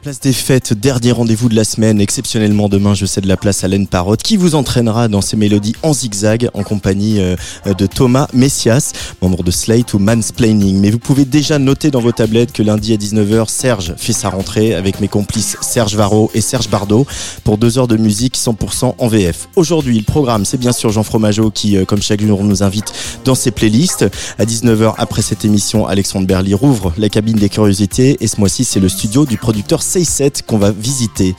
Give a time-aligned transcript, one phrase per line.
[0.00, 2.00] Place des fêtes, dernier rendez-vous de la semaine.
[2.00, 5.74] Exceptionnellement demain, je cède la place à Laine Parotte qui vous entraînera dans ses mélodies
[5.82, 7.34] en zigzag en compagnie euh,
[7.76, 10.78] de Thomas Messias, membre de Slate ou Mansplaining.
[10.78, 14.28] Mais vous pouvez déjà noter dans vos tablettes que lundi à 19h, Serge fait sa
[14.28, 17.04] rentrée avec mes complices Serge Varro et Serge Bardot
[17.42, 19.48] pour deux heures de musique 100% en VF.
[19.56, 22.92] Aujourd'hui, le programme, c'est bien sûr Jean Fromageau qui, euh, comme chaque jour, nous invite
[23.24, 24.06] dans ses playlists.
[24.38, 28.62] À 19h, après cette émission, Alexandre Berly rouvre la cabine des curiosités et ce mois-ci,
[28.62, 31.34] c'est le studio du producteur 7 qu'on va visiter.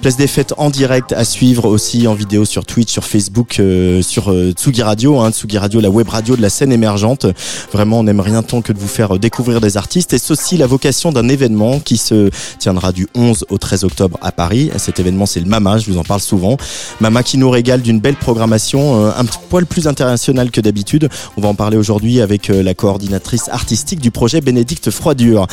[0.00, 4.02] Place des fêtes en direct à suivre aussi en vidéo sur Twitch, sur Facebook, euh,
[4.02, 7.26] sur euh, Tsugi Radio, hein, Tsugi Radio, la web radio de la scène émergente.
[7.72, 10.12] Vraiment, on n'aime rien tant que de vous faire découvrir des artistes.
[10.12, 14.32] Et aussi la vocation d'un événement qui se tiendra du 11 au 13 octobre à
[14.32, 14.70] Paris.
[14.78, 16.56] Cet événement, c'est le Mama, je vous en parle souvent.
[17.00, 21.08] Mama qui nous régale d'une belle programmation, euh, un petit poil plus internationale que d'habitude.
[21.36, 25.46] On va en parler aujourd'hui avec euh, la coordinatrice artistique du projet Bénédicte Froidure.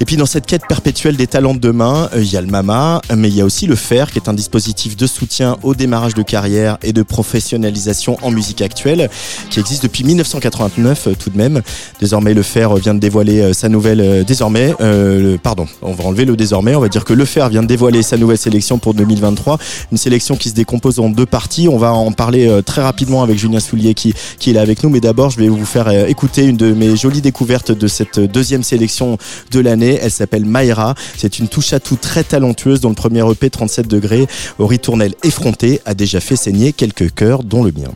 [0.00, 2.46] Et puis dans cette quête perpétuelle des talents de demain, euh, il y a le
[2.46, 5.74] MAMA, mais il y a aussi le FER, qui est un dispositif de soutien au
[5.74, 9.10] démarrage de carrière et de professionnalisation en musique actuelle,
[9.50, 11.62] qui existe depuis 1989 euh, tout de même.
[12.00, 14.24] Désormais, le FER vient de dévoiler euh, sa nouvelle...
[14.24, 14.74] désormais,
[15.42, 18.02] pardon, on va enlever le désormais, on va dire que le FER vient de dévoiler
[18.02, 19.58] sa nouvelle sélection pour 2023,
[19.92, 21.68] une sélection qui se décompose en deux parties.
[21.68, 24.82] On va en parler euh, très rapidement avec Julien Soulier qui, qui est là avec
[24.82, 27.86] nous, mais d'abord, je vais vous faire euh, écouter une de mes jolies découvertes de
[27.86, 29.18] cette deuxième sélection
[29.50, 29.98] de l'année.
[30.00, 30.94] Elle s'appelle Mayra.
[31.16, 34.26] C'est une touche à très talentueuse dont le premier EP 37 degrés
[34.58, 37.92] au ritournelle effronté a déjà fait saigner quelques cœurs, dont le mien.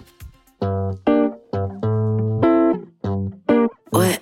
[3.93, 4.21] Ouais.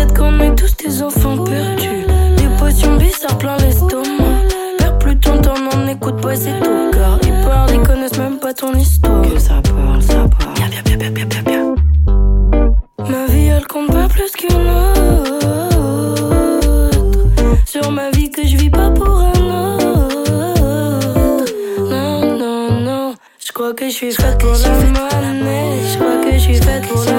[0.00, 2.06] Peut-être qu'on est tous des enfants perdus.
[2.38, 4.48] Des potions bizarres plein l'estomac.
[4.78, 6.90] Perds plus ton temps, n'en écoute pas, c'est tout.
[6.90, 9.20] Car ils parlent, ils connaissent même pas ton histoire.
[9.20, 10.54] Que ça parle, ça parle.
[10.54, 11.74] Bien, bien, bien, bien, bien, bien.
[13.10, 15.68] Ma vie, elle compte pas plus qu'une autre.
[17.66, 21.44] Sur ma vie que je vis pas pour un autre.
[21.90, 23.14] Non, non, non.
[23.38, 24.70] Je crois que je suis faite pour la
[25.34, 25.82] monnaie.
[25.92, 27.09] Je crois que je suis faite pour la.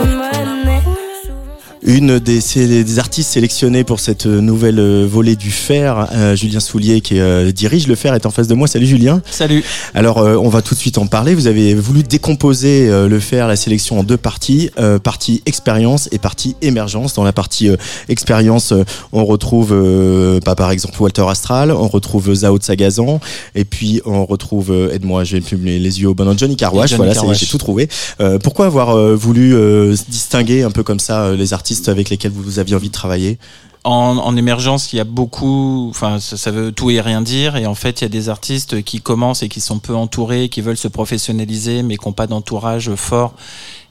[2.01, 7.19] Une des, artistes sélectionnés pour cette nouvelle euh, volée du fer, euh, Julien Soulier, qui
[7.19, 8.67] euh, dirige le fer, est en face de moi.
[8.67, 9.21] Salut Julien.
[9.29, 9.63] Salut.
[9.93, 11.35] Alors, euh, on va tout de suite en parler.
[11.35, 16.09] Vous avez voulu décomposer euh, le fer, la sélection en deux parties, euh, partie expérience
[16.11, 17.13] et partie émergence.
[17.13, 17.77] Dans la partie euh,
[18.09, 18.83] expérience, euh,
[19.13, 23.19] on retrouve, euh, bah, par exemple, Walter Astral, on retrouve Zao de Sagazan,
[23.53, 26.93] et puis on retrouve, euh, aide-moi, j'ai plus les les yeux au bon Johnny Carwash.
[26.93, 27.89] Voilà, j'ai tout trouvé.
[28.19, 32.09] Euh, pourquoi avoir euh, voulu euh, distinguer un peu comme ça euh, les artistes avec
[32.09, 33.37] lesquels vous aviez envie de travailler
[33.83, 37.55] En, en émergence, il y a beaucoup, enfin, ça, ça veut tout et rien dire.
[37.55, 40.49] Et en fait, il y a des artistes qui commencent et qui sont peu entourés,
[40.49, 43.33] qui veulent se professionnaliser, mais qui n'ont pas d'entourage fort.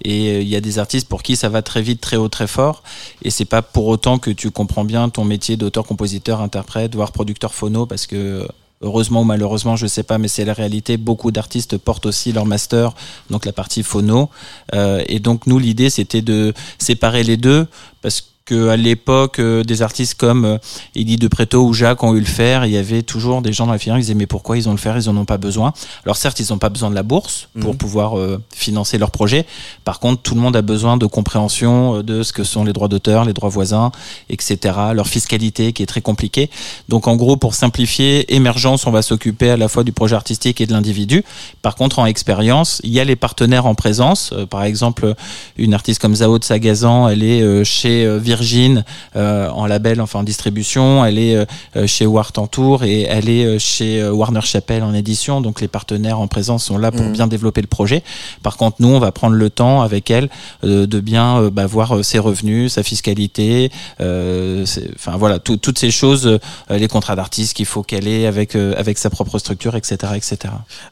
[0.04, 2.28] Et euh, il y a des artistes pour qui ça va très vite, très haut,
[2.28, 2.82] très fort.
[3.22, 7.10] Et c'est pas pour autant que tu comprends bien ton métier d'auteur, compositeur, interprète, voire
[7.10, 8.46] producteur phono, parce que
[8.82, 10.96] heureusement ou malheureusement, je sais pas, mais c'est la réalité.
[10.96, 12.94] Beaucoup d'artistes portent aussi leur master,
[13.28, 14.30] donc la partie phono.
[14.74, 17.66] Euh, et donc nous, l'idée, c'était de séparer les deux,
[18.02, 20.58] parce que à l'époque, euh, des artistes comme euh,
[20.96, 23.66] Eddie de Preto ou Jacques ont eu le faire, il y avait toujours des gens
[23.66, 25.38] dans la filière qui disaient mais pourquoi ils ont le faire, ils en ont pas
[25.38, 25.72] besoin.
[26.04, 27.76] Alors certes, ils n'ont pas besoin de la bourse pour Mhm.
[27.78, 29.46] pouvoir euh, financer leur projet.
[29.84, 32.72] Par contre, tout le monde a besoin de compréhension euh, de ce que sont les
[32.72, 33.92] droits d'auteur, les droits voisins,
[34.28, 34.74] etc.
[34.94, 36.50] Leur fiscalité qui est très compliquée.
[36.88, 40.60] Donc en gros, pour simplifier, émergence, on va s'occuper à la fois du projet artistique
[40.60, 41.24] et de l'individu.
[41.62, 44.30] Par contre, en expérience, il y a les partenaires en présence.
[44.32, 45.14] Euh, par exemple,
[45.56, 48.84] une artiste comme Zao de Sagazan, elle est euh, chez euh, Virgin
[49.16, 51.04] euh, en label, enfin en distribution.
[51.04, 54.82] Elle est euh, chez Wart en tour et elle est euh, chez euh, Warner Chappell
[54.82, 55.40] en édition.
[55.42, 57.12] Donc les partenaires en présence sont là pour Mhm.
[57.12, 58.02] bien développer le projet.
[58.42, 60.28] Par contre, nous, on va prendre le temps avec elle
[60.64, 63.70] euh, de bien euh, bah, voir euh, ses revenus, sa fiscalité,
[64.00, 64.64] euh,
[64.94, 66.38] enfin voilà, tout- toutes ces choses, euh,
[66.78, 70.36] les contrats d'artiste qu'il faut qu'elle ait avec euh, avec sa propre structure, etc., etc.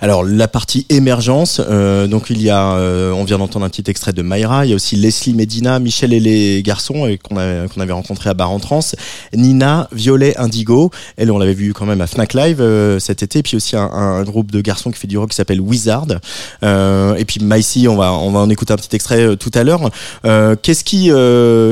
[0.01, 3.89] Alors la partie émergence, euh, donc il y a, euh, on vient d'entendre un petit
[3.91, 7.37] extrait de Mayra, il y a aussi Leslie Medina, Michel et les garçons euh, qu'on
[7.75, 8.81] qu'on avait rencontré à Bar en Trans,
[9.35, 13.43] Nina, Violet, Indigo, elle on l'avait vu quand même à Fnac Live euh, cet été,
[13.43, 16.07] puis aussi un, un groupe de garçons qui fait du rock qui s'appelle Wizard,
[16.63, 19.51] euh, et puis Maïsi, on va on va en écouter un petit extrait euh, tout
[19.55, 19.91] à l'heure.
[20.63, 21.07] Qu'est-ce qui,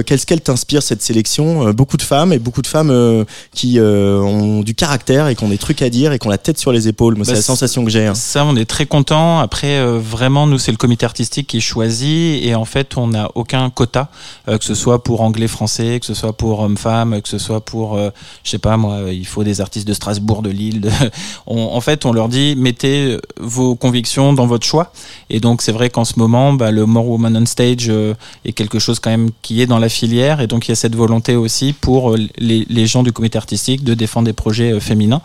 [0.07, 1.73] qu'est-ce qu'elle t'inspire cette sélection?
[1.73, 3.25] Beaucoup de femmes et beaucoup de femmes
[3.55, 6.39] qui ont du caractère et qui ont des trucs à dire et qui ont la
[6.39, 7.17] tête sur les épaules.
[7.17, 8.07] Moi, c'est Bah, la sensation que j'ai.
[8.07, 8.15] hein.
[8.15, 9.41] Ça, on est très content.
[9.41, 13.69] Après, vraiment, nous, c'est le comité artistique qui choisit et en fait, on n'a aucun
[13.71, 14.09] quota,
[14.47, 17.97] que ce soit pour anglais, français, que ce soit pour homme-femme, que ce soit pour,
[17.97, 18.11] euh,
[18.45, 20.81] je sais pas moi, euh, il faut des artistes de Strasbourg, de Lille.
[20.81, 20.91] de-
[21.47, 24.93] on- en fait, on leur dit mettez vos convictions dans votre choix.
[25.31, 28.15] Et donc, c'est vrai qu'en ce moment, bah, le More Woman on Stage euh,
[28.45, 30.77] est quelque chose quand même qui est dans la filière et donc il y a
[30.77, 34.73] cette volonté aussi pour euh, les, les gens du comité artistique de défendre des projets
[34.73, 35.21] euh, féminins.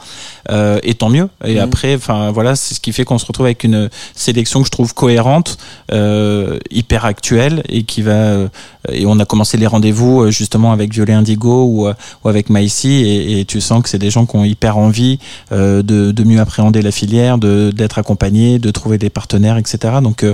[0.50, 1.30] Euh, et tant mieux.
[1.46, 1.60] Et Mhm.
[1.62, 4.72] après, enfin voilà, c'est ce qui fait qu'on se retrouve avec une sélection que je
[4.72, 5.58] trouve cohérente,
[5.92, 8.12] euh, hyper actuelle et qui va.
[8.12, 8.48] euh,
[8.92, 11.94] et on a commencé les rendez-vous euh, justement avec Violet Indigo ou, euh,
[12.26, 15.20] avec Maïsi et, tu sens que c'est des gens qui ont hyper envie
[15.52, 19.96] euh, de, mieux appréhender la filière, d'être accompagnés, de trouver des partenaires, etc.
[20.04, 20.26] Donc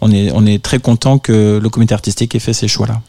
[0.00, 3.00] on est on est très content que le comité artistique ait fait ces choix-là.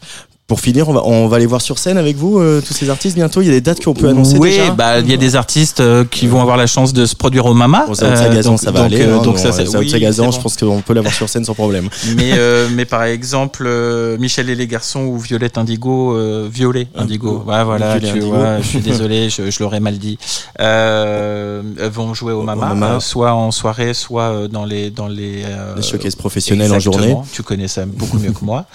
[0.48, 2.88] Pour finir, on va, on va aller voir sur scène avec vous euh, tous ces
[2.88, 3.40] artistes bientôt.
[3.42, 4.70] Il y a des dates qu'on peut annoncer oui, déjà.
[4.70, 7.46] bah il y a des artistes euh, qui vont avoir la chance de se produire
[7.46, 7.84] au Mama.
[7.88, 9.02] Bon, ça, Euh, donc- ça va donc, aller.
[9.02, 10.30] euh, hein, donc ça, c'est oui, c'est je bon.
[10.30, 11.88] pense qu'on peut l'avoir sur scène sans problème.
[12.16, 16.86] mais euh, mais par exemple euh, Michel et les garçons ou Violette Indigo euh, Violet
[16.94, 17.50] Indigo Indigo.
[17.50, 18.34] ouais voilà Violet tu Indigo.
[18.36, 20.16] vois je suis désolé je, je l'aurais mal dit
[20.60, 21.62] euh,
[21.92, 22.90] vont jouer au Au Mama, Mama.
[22.94, 27.16] euh, soit en soirée soit dans les dans les euh, Les showcases professionnels en journée.
[27.32, 28.66] tu connais ça beaucoup mieux que moi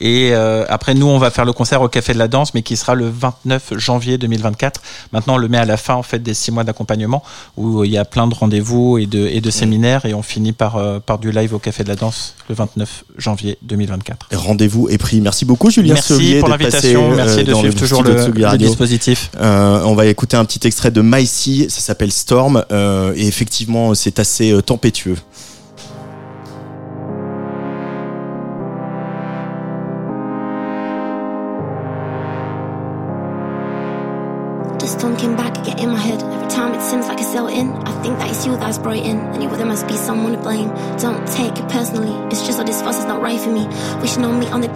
[0.00, 2.62] et euh, après nous on va faire le concert au Café de la Danse mais
[2.62, 4.80] qui sera le 29 janvier 2024
[5.12, 7.22] maintenant on le met à la fin en fait des six mois d'accompagnement
[7.56, 10.52] où il y a plein de rendez-vous et de et de séminaires et on finit
[10.52, 14.36] par euh, par du live au Café de la Danse le 29 janvier 2024 Et
[14.36, 15.20] Rendez-vous est pris.
[15.20, 19.30] Merci beaucoup, Julien Merci pour l'invitation, passé, merci euh, de suivre le toujours le, dispositif.
[19.40, 23.94] Euh, on va écouter un petit extrait de Maïsi, ça s'appelle Storm, euh, et effectivement,
[23.94, 25.16] c'est assez euh, tempétueux.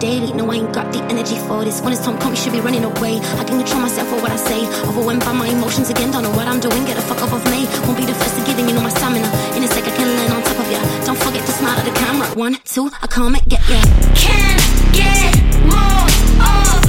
[0.03, 0.33] Daily.
[0.33, 1.79] No, I ain't got the energy for this.
[1.81, 3.13] When it's time, come, you should be running away.
[3.39, 4.59] I can control myself for what I say.
[4.89, 6.11] Overwhelmed by my emotions again.
[6.11, 6.83] Don't know what I'm doing.
[6.83, 7.59] Get the fuck off of me.
[7.85, 9.29] Won't be the first to give you know my stamina.
[9.55, 10.81] In a sec, I can learn on top of ya.
[11.07, 12.27] Don't forget to smile at the camera.
[12.35, 13.79] One, two, I come and get ya.
[14.25, 14.63] Can't
[14.99, 15.31] get
[15.71, 16.07] more
[16.51, 16.82] of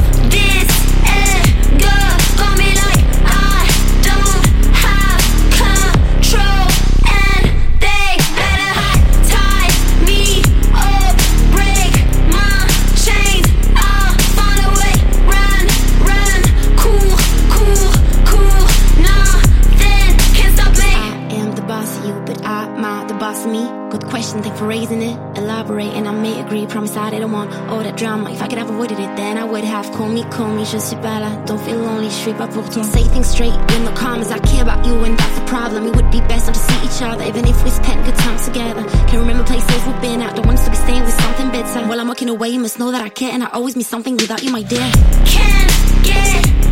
[24.42, 25.16] Thank for raising it.
[25.38, 26.66] Elaborate, and I may agree.
[26.66, 28.32] Promise I didn't want all that drama.
[28.32, 29.86] If I could have avoided it, then I would have.
[29.92, 31.46] Call me, call me, je suis pas là.
[31.46, 32.82] Don't feel lonely, je suis pas pour toi.
[32.82, 34.32] Say things straight in the comments.
[34.32, 35.86] I care about you, and that's the problem.
[35.86, 38.44] It would be best not to see each other, even if we spent good times
[38.44, 38.82] together.
[39.06, 40.34] Can't remember places we've been at.
[40.34, 41.86] Don't want us to be staying with something bitter.
[41.86, 44.16] While I'm walking away, you must know that I care, and I always miss something
[44.16, 44.90] without you, my dear.
[45.26, 46.63] Can't get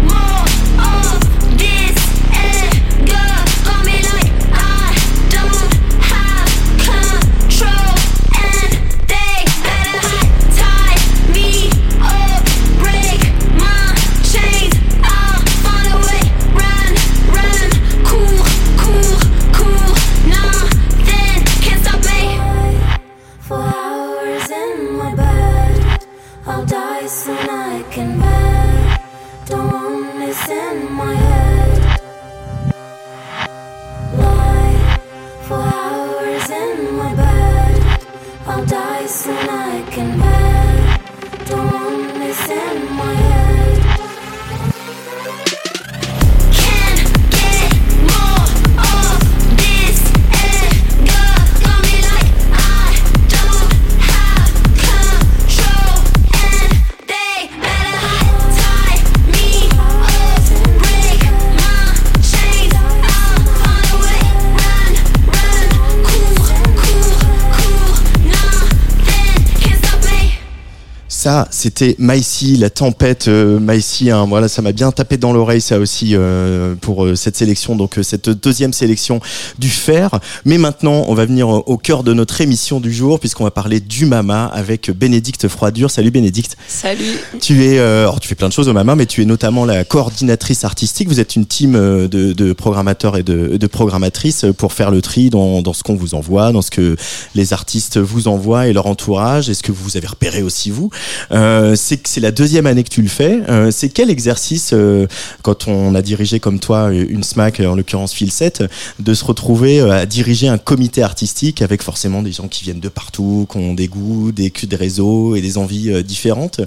[71.63, 74.11] c'était Maïsi, la tempête euh, Maïsi.
[74.11, 77.77] Hein, voilà, ça m'a bien tapé dans l'oreille, ça aussi, euh, pour euh, cette sélection,
[77.77, 79.21] donc cette deuxième sélection
[79.61, 80.19] du fer.
[80.45, 83.79] Mais maintenant, on va venir au cœur de notre émission du jour, puisqu'on va parler
[83.79, 85.89] du Mama avec Bénédicte Froidure.
[85.89, 86.57] Salut Bénédicte.
[86.67, 87.17] Salut.
[87.41, 89.65] Tu es, euh, alors tu fais plein de choses au Mama, mais tu es notamment
[89.65, 91.07] la coordinatrice artistique.
[91.07, 95.31] Vous êtes une team de, de programmateurs et de, de programmatrices pour faire le tri
[95.31, 96.97] dans, dans ce qu'on vous envoie, dans ce que
[97.37, 100.91] les artistes vous envoient et leur entourage, et ce que vous avez repéré aussi vous.
[101.31, 103.41] Euh, c'est que c'est la deuxième année que tu le fais.
[103.49, 105.07] Euh, c'est quel exercice euh,
[105.43, 108.65] quand on a dirigé comme toi une SMAC, en l'occurrence Phil 7,
[108.99, 112.81] de se retrouver euh, à diriger un comité artistique avec forcément des gens qui viennent
[112.81, 116.61] de partout, qui ont des goûts, des culs de réseau et des envies euh, différentes?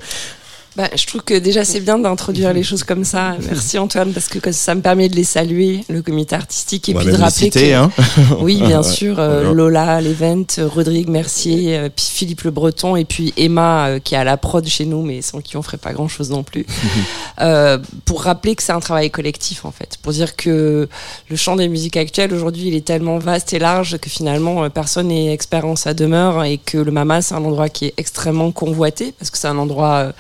[0.75, 3.38] Bah, je trouve que déjà c'est bien d'introduire les choses comme ça.
[3.50, 7.00] Merci Antoine parce que ça me permet de les saluer, le comité artistique, et On
[7.00, 7.91] puis de rappeler citer, que hein.
[8.41, 8.91] oui, bien Ouais.
[8.91, 9.53] sûr, euh.
[9.53, 14.15] Lola, l'event, euh, Rodrigue Mercier, euh, puis Philippe Le Breton et puis Emma euh, qui
[14.15, 16.44] est à la prod chez nous, mais sans qui on ferait pas grand chose non
[16.44, 16.65] plus.
[17.41, 20.88] Euh, pour rappeler que c'est un travail collectif en fait, pour dire que
[21.29, 24.70] le champ des musiques actuelles aujourd'hui il est tellement vaste et large que finalement euh,
[24.70, 27.94] personne n'est expert en sa demeure et que le Mama c'est un endroit qui est
[27.98, 30.12] extrêmement convoité parce que c'est un endroit euh,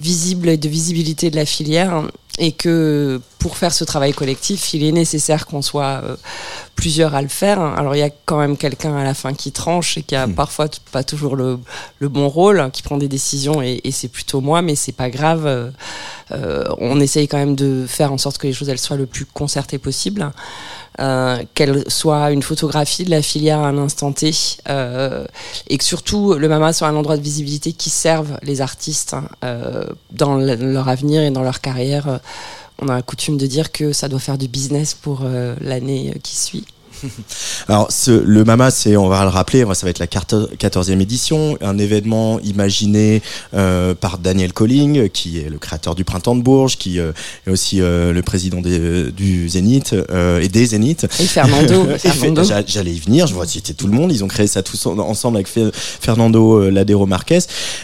[0.00, 2.02] visible et de visibilité de la filière
[2.38, 6.16] et que pour faire ce travail collectif, il est nécessaire qu'on soit euh,
[6.80, 7.60] plusieurs à le faire.
[7.60, 10.26] Alors il y a quand même quelqu'un à la fin qui tranche et qui a
[10.26, 11.58] parfois t- pas toujours le,
[11.98, 15.10] le bon rôle, qui prend des décisions et, et c'est plutôt moi, mais c'est pas
[15.10, 15.44] grave.
[15.46, 15.70] Euh,
[16.32, 19.06] euh, on essaye quand même de faire en sorte que les choses elles soient le
[19.06, 20.30] plus concertées possible.
[20.98, 24.32] Euh, qu'elle soit une photographie de la filière à un instant T
[24.68, 25.24] euh,
[25.68, 29.24] et que surtout le Mama soit un endroit de visibilité qui serve les artistes hein,
[30.10, 32.20] dans le- leur avenir et dans leur carrière.
[32.82, 36.18] On a coutume de dire que ça doit faire du business pour euh, l'année euh,
[36.22, 36.64] qui suit.
[37.68, 41.56] Alors, ce, le Mama, c'est, on va le rappeler, ça va être la 14e édition,
[41.60, 43.22] un événement imaginé
[43.54, 47.12] euh, par Daniel Colling, qui est le créateur du Printemps de Bourges, qui euh,
[47.46, 51.04] est aussi euh, le président des- du Zénith euh, et des Zéniths.
[51.20, 52.42] Et Fernando, Fernando.
[52.44, 54.86] J'a- J'allais y venir, je vois c'était tout le monde, ils ont créé ça tous
[54.86, 57.38] en- ensemble avec Fe- Fernando euh, Ladero Marquez.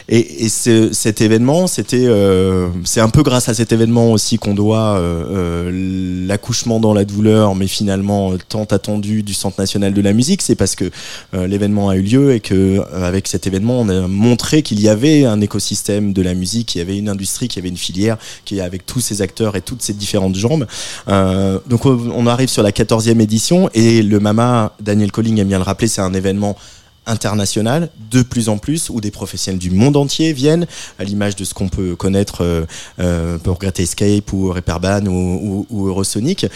[0.09, 4.39] Et, et ce- cet événement, c'était, euh, c'est un peu grâce à cet événement aussi
[4.39, 5.25] qu'on doit euh,
[5.71, 10.13] euh, l'accouchement dans la douleur, mais finalement euh, tant attendu du Centre national de la
[10.13, 10.43] musique.
[10.43, 10.91] C'est parce que
[11.35, 14.81] euh, l'événement a eu lieu et que euh, avec cet événement, on a montré qu'il
[14.81, 17.71] y avait un écosystème de la musique, qu'il y avait une industrie, qu'il y avait
[17.71, 20.67] une filière, qui avec tous ces acteurs et toutes ces différentes jambes.
[21.09, 25.59] Euh, donc on arrive sur la 14e édition et le Mama, Daniel Colling aime bien
[25.59, 26.57] le rappeler, c'est un événement
[27.09, 30.67] international de plus en plus où des professionnels du monde entier viennent
[30.99, 32.67] à l'image de ce qu'on peut connaître
[33.45, 36.47] pour Great Escape ou ou, ou Eurosonic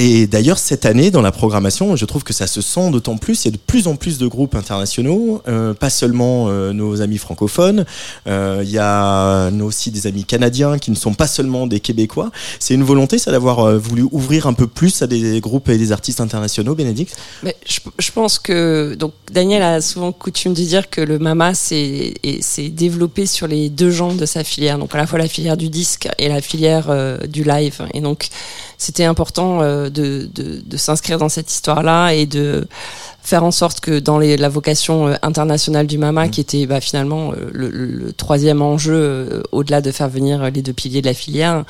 [0.00, 3.44] et d'ailleurs, cette année, dans la programmation, je trouve que ça se sent d'autant plus.
[3.44, 7.02] Il y a de plus en plus de groupes internationaux, euh, pas seulement euh, nos
[7.02, 7.84] amis francophones.
[8.28, 12.30] Euh, il y a aussi des amis canadiens qui ne sont pas seulement des Québécois.
[12.60, 15.90] C'est une volonté, ça, d'avoir voulu ouvrir un peu plus à des groupes et des
[15.90, 17.16] artistes internationaux, Bénédicte?
[17.66, 22.14] Je, pense que donc Daniel a souvent coutume de dire que le Mama s'est
[22.70, 25.70] développé sur les deux jambes de sa filière, donc à la fois la filière du
[25.70, 27.82] disque et la filière du live.
[27.94, 28.28] Et donc
[28.78, 32.66] c'était important euh, de, de, de s'inscrire dans cette histoire-là et de
[33.22, 36.80] faire en sorte que dans les, la vocation euh, internationale du Mama, qui était bah,
[36.80, 41.64] finalement euh, le, troisième enjeu au-delà de faire venir les deux piliers de la filière,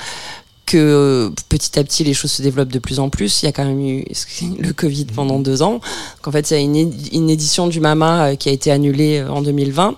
[0.69, 3.41] que euh, petit à petit les choses se développent de plus en plus.
[3.41, 4.05] Il y a quand même eu
[4.59, 5.81] le Covid pendant deux ans.
[6.21, 9.29] Qu'en fait, il y a une, édition du Mama euh, qui a été annulée euh,
[9.29, 9.95] en 2020.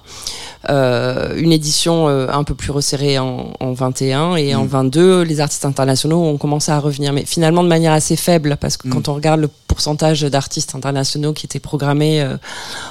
[0.69, 5.65] Euh, une édition un peu plus resserrée en, en 21 et en 22, les artistes
[5.65, 9.15] internationaux ont commencé à revenir, mais finalement de manière assez faible parce que quand on
[9.15, 12.37] regarde le pourcentage d'artistes internationaux qui étaient programmés euh,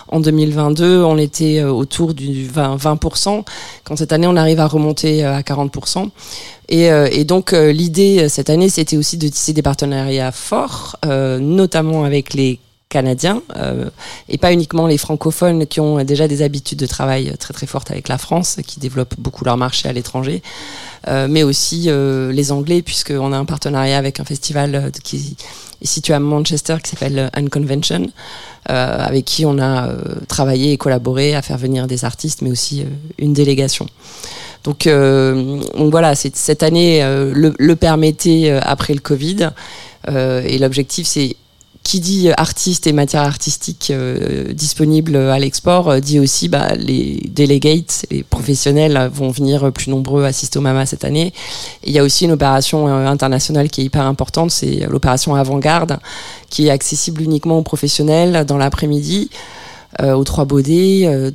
[0.09, 3.45] en 2022, on était autour du 20, 20%.
[3.85, 6.09] Quand cette année on arrive à remonter à 40%.
[6.71, 10.31] Et, euh, et donc euh, l'idée euh, cette année, c'était aussi de tisser des partenariats
[10.31, 13.41] forts, euh, notamment avec les canadiens
[14.29, 17.93] et pas uniquement les francophones qui ont déjà des habitudes de travail très très fortes
[17.93, 20.43] avec la France, qui développent beaucoup leur marché à l'étranger,
[21.07, 25.37] mais aussi les Anglais puisqu'on a un partenariat avec un festival qui
[25.81, 28.09] est situé à Manchester qui s'appelle Unconvention,
[28.65, 29.91] avec qui on a
[30.27, 32.85] travaillé et collaboré à faire venir des artistes, mais aussi
[33.19, 33.87] une délégation.
[34.65, 39.51] Donc, euh, donc voilà, cette année euh, le, le, permettait euh, après le Covid.
[40.09, 41.37] et l'objectif, c'est
[41.83, 48.05] qui dit artiste et matière artistique euh, disponible à l'export dit aussi bah, les delegates,
[48.11, 51.33] les professionnels vont venir plus nombreux assister au MAMA cette année.
[51.85, 55.99] il y a aussi une opération internationale qui est hyper importante, c'est l'opération Avant-Garde,
[56.51, 59.31] qui est accessible uniquement aux professionnels dans l'après-midi,
[60.03, 61.33] aux Trois Baudets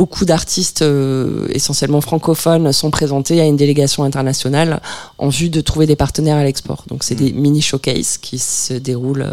[0.00, 4.80] beaucoup d'artistes euh, essentiellement francophones sont présentés à une délégation internationale
[5.18, 6.84] en vue de trouver des partenaires à l'export.
[6.88, 7.38] Donc c'est des mm.
[7.38, 9.28] mini showcases qui se déroulent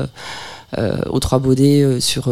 [0.78, 2.24] euh aux Trois Baudets euh, sur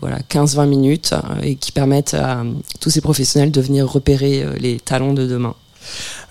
[0.00, 2.42] voilà 15-20 minutes et qui permettent à
[2.80, 5.54] tous ces professionnels de venir repérer les talents de demain.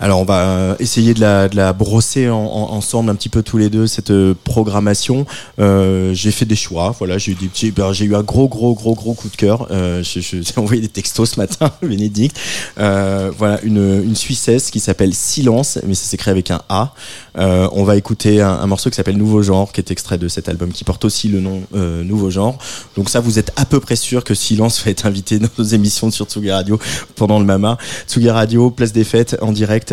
[0.03, 3.57] Alors on va euh, essayer de la, de la brosser ensemble un petit peu tous
[3.57, 5.25] les deux cette euh, programmation.
[5.59, 8.49] Euh, j'ai fait des choix, voilà, j'ai eu des petits, ben, j'ai eu un gros
[8.49, 9.69] gros gros gros coup de cœur.
[10.03, 12.37] j'ai envoyé des textos ce matin, Bénédicte.
[12.75, 16.93] voilà une, une Suissesse qui s'appelle Silence, mais ça s'écrit avec un A.
[17.35, 20.73] on va écouter un, morceau qui s'appelle Nouveau Genre, qui est extrait de cet album,
[20.73, 21.61] qui porte aussi le nom
[22.03, 22.57] Nouveau Genre.
[22.97, 25.63] Donc ça, vous êtes à peu près sûr que Silence va être invité dans nos
[25.63, 26.77] émissions sur Tsugi Radio
[27.15, 27.77] pendant le Mama.
[28.05, 29.92] Tsugi Radio, place des fêtes en direct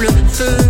[0.00, 0.69] le feu.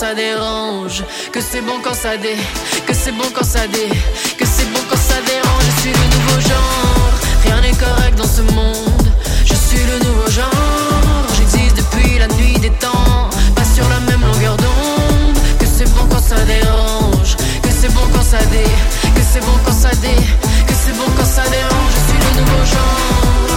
[0.00, 2.36] Ça dérange, que c'est bon quand ça dé,
[2.86, 3.88] que c'est bon quand ça dé,
[4.38, 5.64] que c'est bon quand ça dérange.
[5.66, 7.12] Je suis le nouveau genre,
[7.44, 9.08] rien n'est correct dans ce monde.
[9.44, 14.22] Je suis le nouveau genre, j'existe depuis la nuit des temps, pas sur la même
[14.22, 15.36] longueur d'onde.
[15.58, 18.64] Que c'est bon quand ça dérange, que c'est bon quand ça dé,
[19.14, 20.16] que c'est bon quand ça dé,
[21.00, 21.92] bon quand ça dérange.
[21.94, 23.49] Je suis le nouveau genre.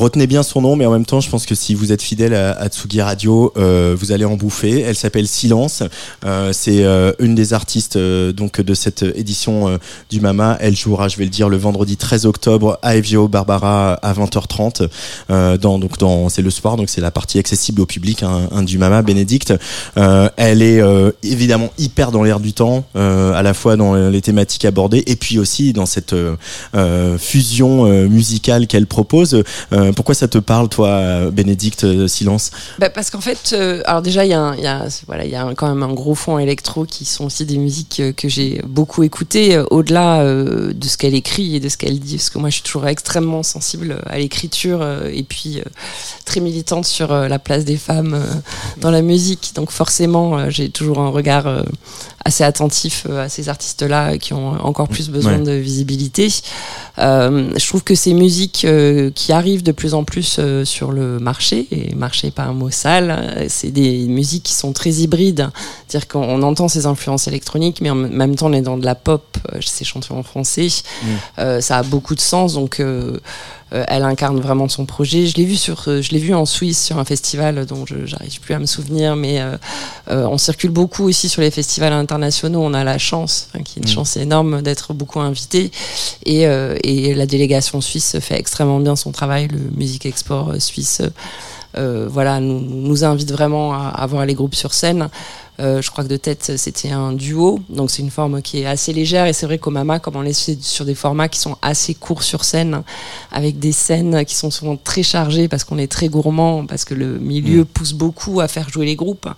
[0.00, 2.34] Retenez bien son nom, mais en même temps, je pense que si vous êtes fidèle
[2.34, 4.80] à, Tsugi Radio, euh, vous allez en bouffer.
[4.80, 5.82] Elle s'appelle Silence.
[6.24, 9.78] Euh, c'est euh, une des artistes de cette édition
[10.10, 10.56] du Mama.
[10.60, 14.88] Elle jouera, je vais le dire, le vendredi 13 octobre à FGO Barbara à 20h30.
[15.30, 18.48] Euh, dans donc dans c'est le soir, donc c'est la partie accessible au public hein,
[18.52, 19.02] un du Mama.
[19.02, 19.54] Bénédicte.
[19.96, 20.80] Elle est
[21.22, 25.38] évidemment hyper dans l'air du temps, à la fois dans les thématiques abordées et puis
[25.38, 26.14] aussi dans cette
[27.18, 29.42] fusion musicale qu'elle propose.
[29.92, 34.02] Pourquoi ça te parle, toi, euh, Bénédicte euh, Silence Bah, parce qu'en fait, euh, alors
[34.02, 35.92] déjà, il y a, un- y a, voilà, il y a un- quand même un
[35.92, 40.20] gros fond électro qui sont aussi des musiques euh, que j'ai beaucoup écoutées, euh, au-delà
[40.20, 42.62] euh, de ce qu'elle écrit et de ce qu'elle dit, parce que moi, je suis
[42.64, 45.64] toujours extrêmement sensible à l'écriture euh, et puis euh,
[46.24, 48.24] très militante sur euh, la place des femmes euh,
[48.80, 49.52] dans la musique.
[49.54, 51.62] Donc forcément, euh, j'ai toujours un regard euh,
[52.24, 55.38] assez attentif euh, à ces artistes-là qui ont encore plus besoin Ouais.
[55.44, 56.28] de visibilité.
[56.98, 60.92] Euh, je trouve que ces musiques euh, qui arrivent de plus en plus euh, sur
[60.92, 64.90] le marché, et marché pas un mot sale, euh, c'est des musiques qui sont très
[64.90, 65.48] hybrides.
[65.88, 68.94] C'est-à-dire qu'on entend ces influences électroniques, mais en même temps on est dans de la
[68.94, 70.68] pop, euh, ces chansons en français.
[71.38, 73.18] Euh, ça a beaucoup de sens, donc euh,
[73.72, 75.26] euh, elle incarne vraiment son projet.
[75.26, 78.06] Je l'ai vu sur, euh, je l'ai vu en Suisse sur un festival dont je
[78.06, 79.56] j'arrive plus à me souvenir, mais euh,
[80.10, 82.60] euh, on circule beaucoup aussi sur les festivals internationaux.
[82.62, 85.70] On a la chance, enfin, qui est une chance énorme d'être beaucoup invité,
[86.24, 89.48] et, euh, et la délégation suisse fait extrêmement bien son travail.
[89.48, 91.02] Le Music Export euh, suisse,
[91.76, 95.08] euh, voilà, nous, nous invite vraiment à, à voir les groupes sur scène.
[95.60, 97.60] Euh, je crois que de tête, c'était un duo.
[97.68, 99.26] Donc, c'est une forme qui est assez légère.
[99.26, 102.22] Et c'est vrai qu'au Mama, comme on est sur des formats qui sont assez courts
[102.22, 102.82] sur scène,
[103.30, 106.94] avec des scènes qui sont souvent très chargées parce qu'on est très gourmand, parce que
[106.94, 109.28] le milieu pousse beaucoup à faire jouer les groupes,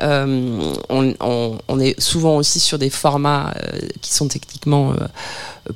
[0.00, 5.06] euh, on, on- on est souvent aussi sur des formats euh, qui sont techniquement euh,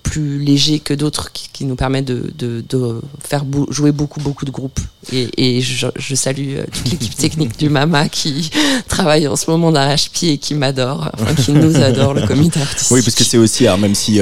[0.02, 4.20] plus légers que d'autres qui, qui nous permettent de, de- de faire bou- jouer beaucoup
[4.20, 4.78] beaucoup de groupes
[5.12, 8.50] et, et je, je salue toute l'équipe technique du Mama qui
[8.88, 12.90] travaille en ce moment d'arrache-pied et qui m'adore enfin qui nous adore le comité artistique
[12.92, 14.20] Oui, parce que c'est aussi, alors même si,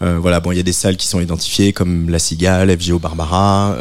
[0.00, 3.76] voilà, bon, il y a des salles qui sont identifiées comme La Cigale, FGO Barbara.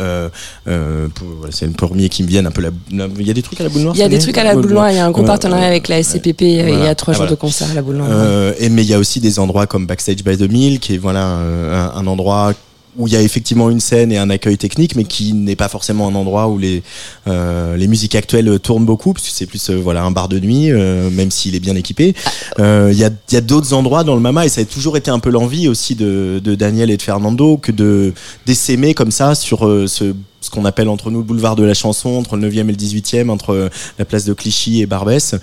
[0.65, 2.69] Voilà, c'est le premier qui me viennent un peu la.
[2.91, 3.95] Il y a des trucs à la boule noire.
[3.95, 5.23] il y a des trucs à la boule noire il y a un gros
[5.54, 7.31] Ouais, partenariat avec la SCPP euh, il y a trois Ah, jours voilà.
[7.31, 9.85] de concert à la boule Euh, et mais il y a aussi des endroits comme
[9.87, 12.53] Backstage by the Mill, qui est voilà un, un endroit
[12.97, 15.67] où il y a effectivement une scène et un accueil technique, mais qui n'est pas
[15.67, 16.81] forcément un endroit où les
[17.27, 20.39] euh, les musiques actuelles tournent beaucoup, parce que c'est plus euh, voilà un bar de
[20.39, 22.15] nuit, euh, même s'il est bien équipé.
[22.59, 24.65] Euh, Il y a il y a d'autres endroits dans le Mama et ça a
[24.65, 28.13] toujours été un peu l'envie aussi de, de Daniel et de Fernando que de
[28.45, 30.13] d'essaimer comme ça sur euh, ce
[30.45, 32.73] ce qu'on appelle entre nous le boulevard de la chanson, entre le 9e et le
[32.73, 35.35] 18e, entre euh, la place de Clichy et Barbès.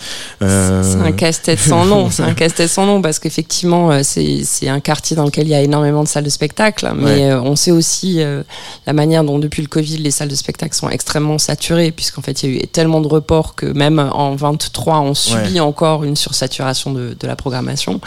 [0.43, 2.11] Euh, C'est un casse-tête sans nom.
[2.11, 5.55] C'est un casse-tête sans nom parce qu'effectivement, euh, c'est un quartier dans lequel il y
[5.55, 6.91] a énormément de salles de spectacle.
[6.97, 7.31] Mais Ouais.
[7.31, 8.43] euh, on sait aussi euh,
[8.87, 12.43] la manière dont, depuis le Covid, les salles de spectacle sont extrêmement saturées, puisqu'en fait,
[12.43, 16.17] il y a eu tellement de reports que même en 23, on subit encore une
[16.17, 18.01] sursaturation de, de la programmation.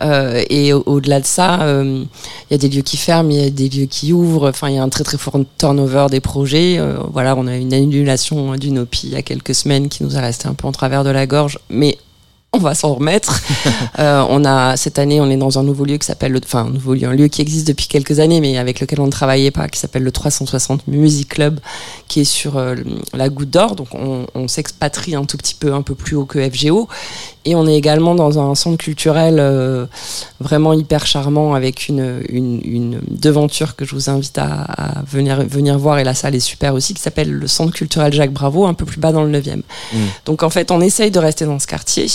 [0.00, 2.04] Euh, et au- au-delà de ça, euh,
[2.50, 4.48] il y a des lieux qui ferment, il y a des lieux qui ouvrent.
[4.48, 6.76] Enfin, il y a un très très fort turnover des projets.
[6.78, 10.16] Euh, voilà, on a une annulation d'une OPI il y a quelques semaines qui nous
[10.16, 11.98] a resté un peu en travers de la gorge, mais
[12.54, 13.40] on va s'en remettre.
[13.98, 16.66] Euh, on a cette année, on est dans un nouveau lieu qui s'appelle, le- enfin
[16.66, 19.10] un nouveau lieu, un lieu qui existe depuis quelques années, mais avec lequel on ne
[19.10, 21.58] travaillait pas, qui s'appelle le 360 Music Club,
[22.06, 22.76] qui est sur euh,
[23.12, 23.74] la Goutte d'Or.
[23.74, 26.88] Donc on, on s'expatrie un tout petit peu, un peu plus haut que FGO,
[27.48, 29.86] et on est également dans un centre culturel euh,
[30.38, 35.42] vraiment hyper charmant avec une, une, une devanture que je vous invite à, à venir
[35.44, 38.66] venir voir et la salle est super aussi, qui s'appelle le centre culturel Jacques Bravo,
[38.66, 39.62] un peu plus bas dans le 9e.
[40.26, 42.06] Donc en fait, on essaye de rester dans ce quartier.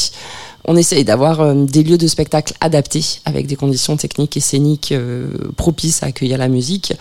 [0.65, 4.93] On essaye d'avoir euh, des lieux de spectacle adaptés avec des conditions techniques et scéniques
[4.93, 6.93] euh, propices à accueillir la musique.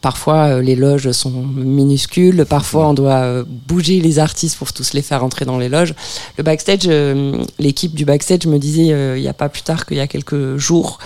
[0.00, 2.44] Parfois, euh, les loges sont minuscules.
[2.48, 5.94] Parfois, on doit bouger les artistes pour tous les faire entrer dans les loges.
[6.36, 6.88] Le backstage,
[7.58, 10.56] l'équipe du backstage me disait il n'y a pas plus tard qu'il y a quelques
[10.56, 10.98] jours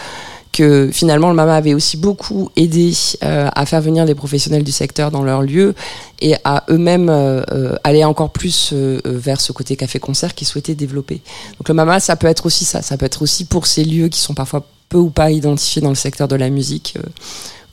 [0.52, 2.92] que finalement le Mama avait aussi beaucoup aidé
[3.24, 5.74] euh, à faire venir des professionnels du secteur dans leur lieu
[6.20, 10.74] et à eux-mêmes euh, euh, aller encore plus euh, vers ce côté café-concert qu'ils souhaitaient
[10.74, 11.22] développer.
[11.58, 14.08] Donc le Mama, ça peut être aussi ça, ça peut être aussi pour ces lieux
[14.08, 16.98] qui sont parfois peu ou pas identifiés dans le secteur de la musique,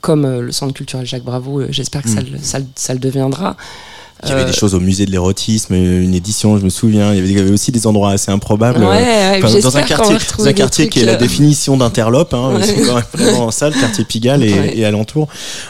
[0.00, 3.56] comme le Centre culturel Jacques Bravo, j'espère que ça, le- ça, le- ça le deviendra.
[4.24, 7.12] Il y avait des choses au musée de l'érotisme, une édition, je me souviens.
[7.12, 8.80] Il y avait, il y avait aussi des endroits assez improbables.
[8.80, 12.34] Ouais, ouais, Enfin, dans un quartier, dans un quartier qui est la euh, définition d'interlope.
[12.34, 12.62] Hein, Ouais.
[12.62, 14.76] C'est quand même vraiment ça, le quartier Pigalle et, Ouais.
[14.76, 15.28] et alentour.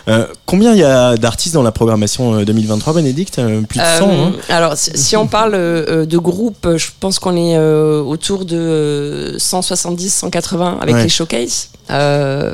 [0.09, 3.39] Euh, combien il y a d'artistes dans la programmation euh, 2023, Bénédicte?
[3.39, 7.19] Euh, Plus de 100 Euh, hein Alors, si, on parle de groupe, euh, je pense
[7.19, 11.69] qu'on est autour de 170, 180 avec les showcases.
[11.91, 12.53] Euh,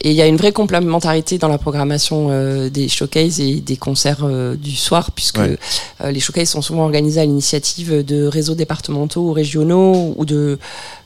[0.00, 2.28] et il y a une vraie complémentarité dans la programmation
[2.68, 4.24] des showcases et des concerts
[4.56, 5.56] du soir, puisque Ouais.
[6.02, 10.58] euh, les showcases sont souvent organisés à l'initiative de réseaux départementaux ou régionaux ou de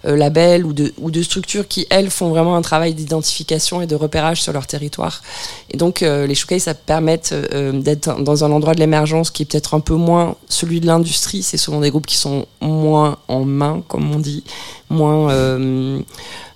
[0.05, 4.53] labels ou de, structures qui, elles, font vraiment un travail d'identification et de repérage sur
[4.53, 5.23] leur territoire.
[5.71, 9.43] Et donc, euh, les showcases, ça permettent euh, d'être dans un endroit de l'émergence qui
[9.43, 11.43] est peut-être un peu moins celui de l'industrie.
[11.43, 14.45] C'est souvent des groupes qui sont moins en main, comme on dit,
[14.91, 15.31] moins...
[15.31, 16.01] euh,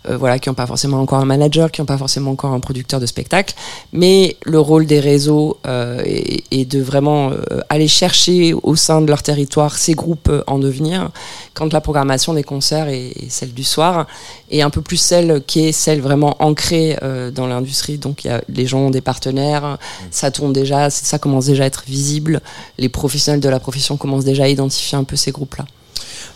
[0.09, 2.61] euh, voilà, qui n'ont pas forcément encore un manager, qui n'ont pas forcément encore un
[2.61, 3.55] producteur de spectacle.
[3.93, 9.09] Mais le rôle des réseaux euh, est, de vraiment euh, aller chercher au sein de
[9.09, 11.11] leur territoire ces groupes euh, en devenir,
[11.55, 14.07] quand la programmation des concerts est, est celle du soir,
[14.51, 17.99] et un peu plus celle qui est celle vraiment ancrée euh, dans l'industrie.
[17.99, 19.79] Donc il y a, les gens ont des partenaires,
[20.11, 22.41] ça tourne déjà, ça commence déjà à être visible,
[22.79, 25.67] les professionnels de la profession commencent déjà à identifier un peu ces groupes-là.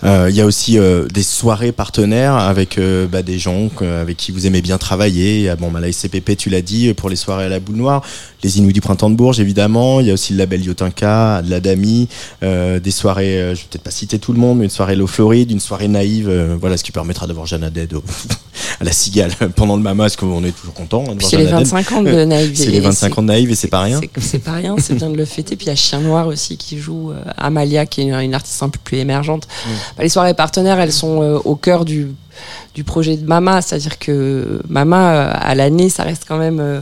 [0.04, 4.16] Euh, Il y a aussi euh, des soirées partenaires avec euh, bah, des gens avec
[4.16, 5.36] qui vous aimez bien travailler.
[5.36, 7.60] Il y a, bon, bah, la SCPP, tu l'as dit, pour les soirées à la
[7.60, 8.02] boule noire.
[8.42, 10.00] Les Inouïs du Printemps de Bourges, évidemment.
[10.00, 12.08] Il y a aussi le label Yotinka, de la Dami.
[12.42, 14.96] euh, des soirées, euh, je vais peut-être pas citer tout le monde, mais une soirée
[14.96, 16.28] Low Floride, une soirée naïve.
[16.30, 18.02] euh, voilà, ce qui permettra d'avoir Jeanne au-
[18.80, 21.54] à la cigale pendant le Mama, parce qu'on est toujours content hein, C'est les Jeanne
[21.56, 21.66] Haddad.
[21.66, 22.52] 25 ans de Naïve.
[22.54, 24.00] C'est les et 25 ans de Naïve et c'est pas rien.
[24.18, 25.56] C'est- pas rien, c'est bien de le fêter.
[25.56, 28.34] Puis il y a Chien Noir aussi qui joue, euh, Amalia qui est une, une
[28.34, 29.46] artiste un peu plus émergente.
[29.96, 32.08] Bah, les soirées partenaires, elles sont euh, au cœur du,
[32.74, 36.80] du projet de Mama, c'est-à-dire que Mama, euh, à l'année, ça reste quand même euh,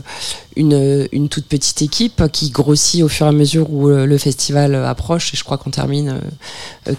[0.57, 4.75] une, une toute petite équipe qui grossit au fur et à mesure où le festival
[4.75, 5.33] approche.
[5.33, 6.21] Et je crois qu'on termine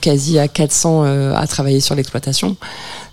[0.01, 2.55] quasi à 400 euh, à travailler sur l'exploitation.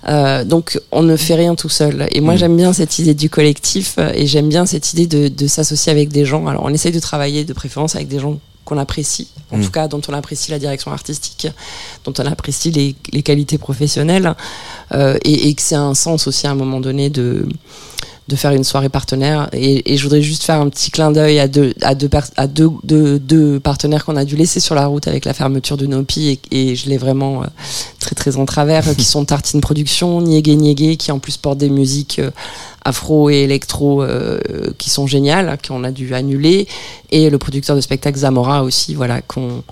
[0.09, 2.07] Euh, donc on ne fait rien tout seul.
[2.13, 2.39] Et moi Mm.
[2.39, 6.11] j'aime bien cette idée du collectif et j'aime bien cette idée de, de s'associer avec
[6.11, 6.47] des gens.
[6.47, 9.65] Alors on essaye de travailler de préférence avec des gens qu'on apprécie, en Mm.
[9.65, 11.47] tout cas dont on apprécie la direction artistique,
[12.05, 14.35] dont on apprécie les, les qualités professionnelles
[14.93, 17.49] euh, et, et que c'est un sens aussi à un moment donné de
[18.29, 19.49] de faire une soirée partenaire.
[19.53, 22.47] Et, et je voudrais juste faire un petit clin d'œil à deux à deux à
[22.47, 25.87] deux, deux, deux partenaires qu'on a dû laisser sur la route avec la fermeture de
[25.87, 26.41] Nopi.
[26.51, 27.47] Et, et je l'ai vraiment euh,
[28.01, 31.59] très très en travers euh, qui sont Tartine Production, Niégué Niégué qui en plus portent
[31.59, 32.31] des musiques euh,
[32.85, 34.39] afro et électro euh,
[34.79, 36.67] qui sont géniales qu'on a dû annuler.
[37.11, 39.63] Et le producteur de spectacle Zamora aussi voilà qu'on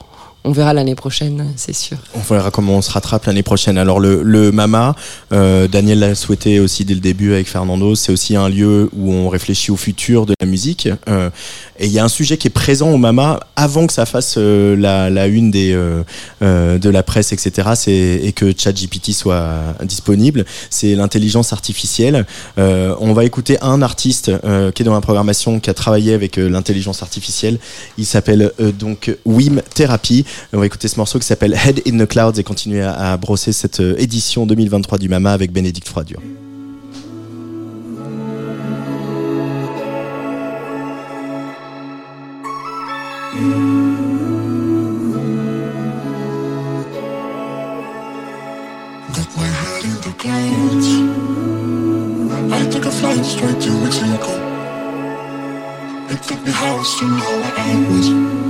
[0.44, 1.96] on verra l'année prochaine c'est sûr.
[2.14, 3.78] On verra comment on se rattrape l'année prochaine.
[3.78, 4.94] Alors le, le Mama,
[5.32, 9.12] euh, Daniel l'a souhaité aussi dès le début avec Fernando, c'est aussi un lieu où
[9.12, 10.88] on réfléchit au futur de la musique.
[11.08, 11.30] Euh,
[11.78, 14.36] et il y a un sujet qui est présent au Mama avant que ça fasse
[14.38, 16.02] euh, la, la une des, euh,
[16.42, 17.70] euh, de la presse, etc.
[17.86, 20.44] Et que ChatGPT soit disponible.
[20.70, 22.26] C'est l'intelligence artificielle.
[22.56, 24.30] On va écouter un artiste
[24.74, 27.58] qui est dans la programmation, qui a travaillé avec l'intelligence artificielle.
[27.98, 30.24] Il s'appelle donc Wim Therapy.
[30.52, 33.52] On va écouter ce morceau qui s'appelle Head in the Clouds et continuer à, brosser
[33.52, 36.20] cette euh, édition 2023 du Mama avec Bénédicte Froidur.
[49.12, 50.88] Got my head in the clouds.
[52.52, 53.74] I took a flight straight to.
[56.10, 58.43] It took me to know.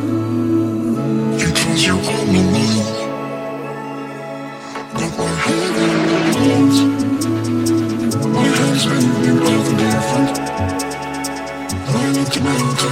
[12.84, 12.90] To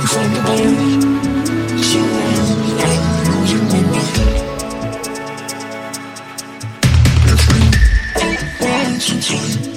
[8.60, 9.71] mountain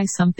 [0.00, 0.39] try something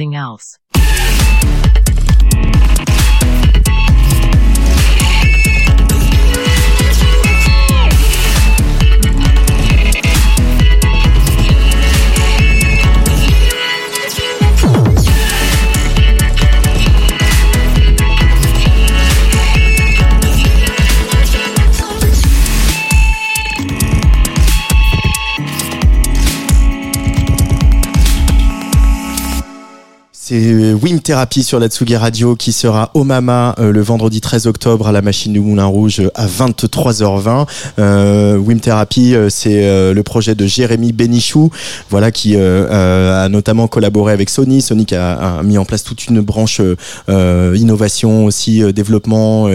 [31.10, 34.92] Therapy sur la Tsugi Radio qui sera au Mama euh, le vendredi 13 octobre à
[34.92, 37.48] la machine du Moulin Rouge euh, à 23h20.
[37.80, 41.50] Euh, Wim Therapy, c'est le projet de Jérémy Benichou,
[41.88, 44.62] voilà qui a notamment collaboré avec Sony.
[44.62, 46.60] Sony qui a, mis en place toute une branche
[47.08, 49.48] innovation aussi, développement,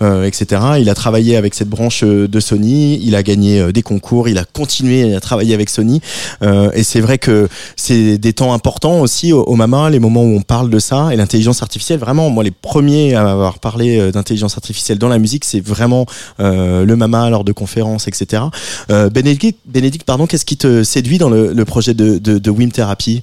[0.00, 0.62] etc.
[0.78, 2.98] Il a travaillé avec cette branche de Sony.
[3.02, 4.28] Il a gagné des concours.
[4.28, 6.00] Il a continué à travailler avec Sony.
[6.42, 10.36] Et c'est vrai que c'est des temps importants aussi au, au Mama, les moments où
[10.36, 11.98] on parle de ça et l'intelligence artificielle.
[11.98, 16.06] Vraiment, moi, les premiers à avoir parlé euh, d'intelligence artificielle dans la musique, c'est vraiment
[16.40, 18.44] euh, le Mama lors de conférences, etc.
[18.90, 23.22] Euh, Bénédicte, pardon, qu'est-ce qui te séduit dans le, projet de, de, Wim Therapy.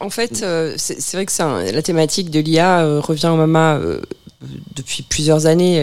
[0.00, 3.78] En fait, euh, c'est vrai que la thématique de l'IA revient au Mama
[4.74, 5.76] depuis plusieurs années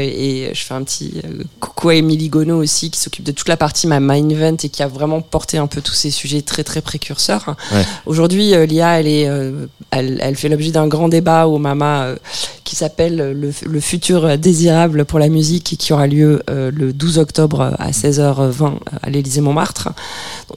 [0.47, 3.47] et je fais un petit euh, coucou à Émilie Gonneau aussi qui s'occupe de toute
[3.47, 6.63] la partie ma Event et qui a vraiment porté un peu tous ces sujets très
[6.63, 7.55] très précurseurs.
[7.71, 7.85] Ouais.
[8.07, 12.15] Aujourd'hui, euh, l'IA, elle est, euh, elle, elle fait l'objet d'un grand débat au Mama
[12.63, 17.19] qui s'appelle le, le futur désirable pour la musique et qui aura lieu le 12
[17.19, 19.89] octobre à 16h20 à l'Élysée Montmartre.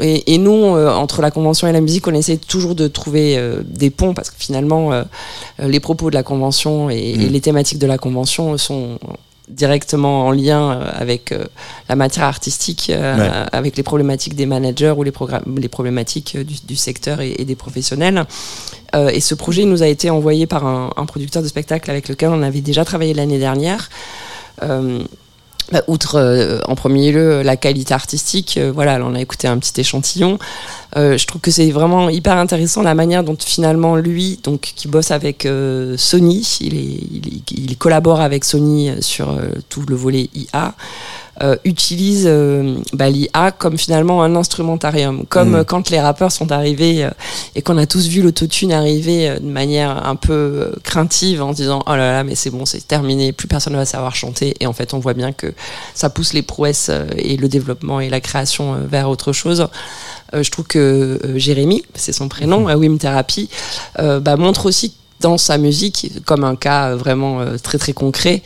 [0.00, 3.90] Et, et nous, entre la convention et la musique, on essaie toujours de trouver des
[3.90, 4.90] ponts parce que finalement,
[5.60, 7.32] les propos de la convention et, et Mm.
[7.32, 8.98] les thématiques de la convention sont
[9.48, 11.44] directement en lien euh, avec euh,
[11.88, 13.30] la matière artistique, euh, Ouais.
[13.52, 18.24] avec les problématiques des managers ou les, problématiques du, du secteur et, et des professionnels.
[18.94, 22.08] Euh, et ce projet nous a été envoyé par un, un producteur de spectacle avec
[22.08, 23.90] lequel on avait déjà travaillé l'année dernière.
[25.70, 29.46] Bah, outre euh, en premier lieu la qualité artistique, euh, voilà, là, on a écouté
[29.46, 30.36] un petit échantillon.
[30.96, 34.88] Euh, je trouve que c'est vraiment hyper intéressant la manière dont finalement lui, donc qui
[34.88, 35.46] bosse avec
[35.96, 40.74] Sony, il, il, collabore avec Sony sur tout le volet IA.
[41.42, 45.54] Euh, utilise euh, bah, l'IA comme finalement un instrumentarium, comme Mm.
[45.56, 47.10] euh, quand les rappeurs sont arrivés euh,
[47.54, 51.56] et qu'on a tous vu l'autotune arriver euh, de manière un peu craintive en se
[51.56, 54.54] disant oh là là mais c'est bon c'est terminé plus personne ne va savoir chanter
[54.60, 55.52] et en fait on voit bien que
[55.94, 59.68] ça pousse les prouesses euh, et le développement et la création vers autre chose.
[60.34, 60.78] Euh, je trouve que
[61.24, 63.48] euh, Jérémy, c'est son prénom, à Wim Therapy,
[63.98, 68.42] euh, bah, montre aussi dans sa musique, comme un cas vraiment euh, très très concret,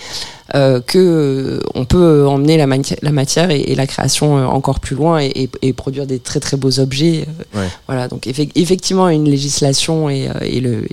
[0.54, 4.44] euh, que euh, on peut emmener la, mati- la matière et, et la création euh,
[4.44, 7.26] encore plus loin et, produire des très très beaux objets.
[7.56, 7.68] euh, Ouais.
[7.88, 10.84] Voilà, donc effe- effectivement une législation et, et le-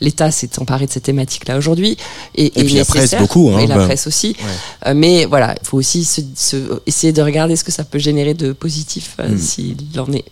[0.00, 1.96] l'État s'est emparé de cette thématique-là aujourd'hui.
[2.34, 3.86] Et, puis la presse beaucoup, hein, et la bah.
[3.86, 4.36] presse aussi.
[4.86, 4.94] Ouais.
[4.94, 8.34] Mais voilà, il faut aussi se, se- essayer de regarder ce que ça peut générer
[8.34, 9.38] de positif euh, Mm.
[9.38, 10.24] s'il en est.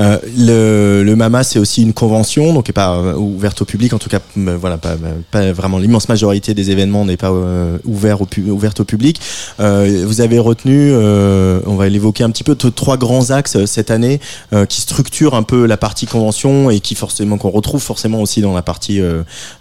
[0.00, 3.92] Euh, le, le MAMA, c'est aussi une convention, donc pas ouverte au public.
[3.92, 4.96] En tout cas, voilà, pas,
[5.30, 5.78] pas vraiment.
[5.78, 9.20] L'immense majorité des événements n'est pas euh, ouvert au ouverte au public.
[9.60, 13.90] Euh, vous avez retenu, euh, on va l'évoquer un petit peu, trois grands axes cette
[13.90, 14.20] année
[14.68, 18.54] qui structurent un peu la partie convention et qui forcément qu'on retrouve forcément aussi dans
[18.54, 19.00] la partie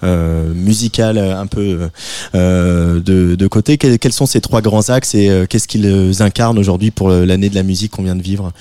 [0.04, 1.90] musicale un peu
[2.34, 3.00] de,
[3.36, 3.78] de côté.
[3.78, 7.64] Quels, sont ces trois grands axes et qu'est-ce qu'ils incarnent aujourd'hui pour l'année de la
[7.64, 8.52] musique qu'on vient de vivre?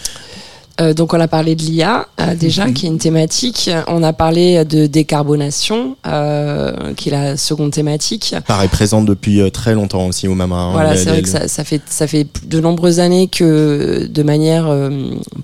[0.80, 3.70] Euh, donc on a parlé de l'IA euh, déjà, qui est une thématique.
[3.86, 8.34] On a parlé de décarbonation, euh, qui est la seconde thématique.
[8.46, 10.56] paraît présente depuis euh, très longtemps aussi au Mama.
[10.56, 10.72] hein.
[10.72, 14.68] Voilà, c'est vrai que ça, ça fait ça fait de nombreuses années que, de manière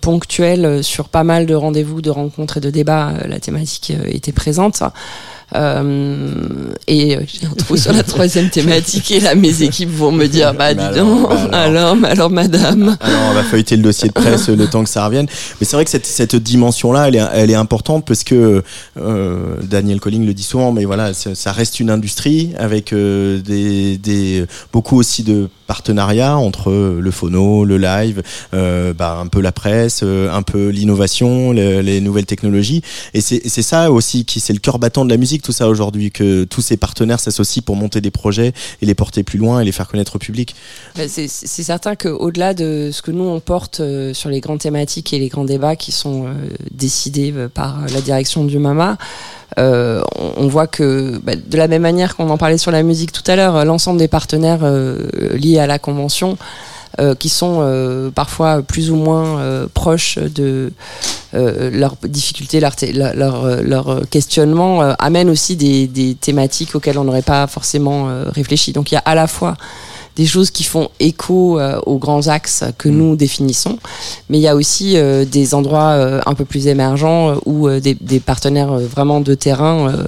[0.01, 4.82] ponctuelle, sur pas mal de rendez-vous, de rencontres et de débats, la thématique était présente.
[5.55, 6.34] Euh,
[6.88, 10.53] et euh, un trou sur la troisième thématique et là mes équipes vont me dire
[10.55, 11.97] bah dis alors, donc bah alors.
[12.05, 15.26] alors madame Alors, on va feuilleter le dossier de presse le temps que ça revienne.
[15.61, 18.62] Mais c'est vrai que cette, cette dimension-là, elle est, elle est importante parce que
[19.01, 23.40] euh, Daniel Colling le dit souvent, mais voilà, ça, ça reste une industrie avec euh,
[23.40, 28.22] des, des, beaucoup aussi de partenariats entre le phono, le live,
[28.55, 32.82] euh, bah, un peu la presse, euh, un peu l'innovation, le- les nouvelles technologies.
[33.14, 35.36] Et c'est et c'est ça aussi qui c'est le cœur battant de la musique.
[35.43, 39.22] Tout ça aujourd'hui, que tous ces partenaires s'associent pour monter des projets et les porter
[39.22, 40.55] plus loin et les faire connaître au public.
[40.97, 45.12] Bah, c'est certain qu'au-delà de ce que nous on porte euh, sur les grandes thématiques
[45.12, 46.32] et les grands débats qui sont euh,
[46.70, 48.99] décidés euh, par la direction du MAMA,
[49.59, 53.22] on, voit que bah, de la même manière qu'on en parlait sur la musique tout
[53.26, 54.70] à l'heure, l'ensemble des partenaires
[55.32, 56.37] liés à la convention
[57.14, 60.72] qui sont euh, parfois plus ou moins euh, proches de
[61.34, 66.99] euh, leurs difficultés, leur, leur, euh, leur questionnement, euh, amènent aussi des, des thématiques auxquelles
[66.99, 68.72] on n'aurait pas forcément euh, réfléchi.
[68.72, 69.57] Donc il y a à la fois
[70.16, 73.78] des choses qui font écho euh, aux grands axes que nous définissons,
[74.28, 77.68] mais il y a aussi euh, des endroits euh, un peu plus émergents euh, où
[77.68, 80.07] euh, des, des partenaires euh, vraiment de terrain euh, euh,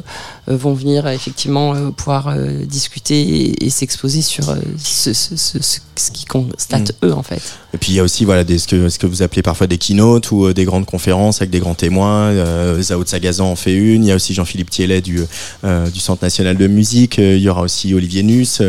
[0.55, 5.37] vont venir euh, effectivement euh, pouvoir euh, discuter et, et s'exposer sur euh, ce, ce,
[5.37, 7.43] ce, qu'ils constatent eux en fait.
[7.75, 9.67] Et puis il y a aussi voilà des, ce, que, ce que vous appelez parfois
[9.67, 12.29] des keynotes ou euh, des grandes conférences avec des grands témoins.
[12.31, 14.05] Euh, Zao Sagazan en fait une.
[14.05, 15.21] Il y a aussi Jean-Philippe Thielet du,
[15.65, 17.19] euh, du Centre national de musique.
[17.19, 18.63] Euh, Il y aura aussi Olivier Nuss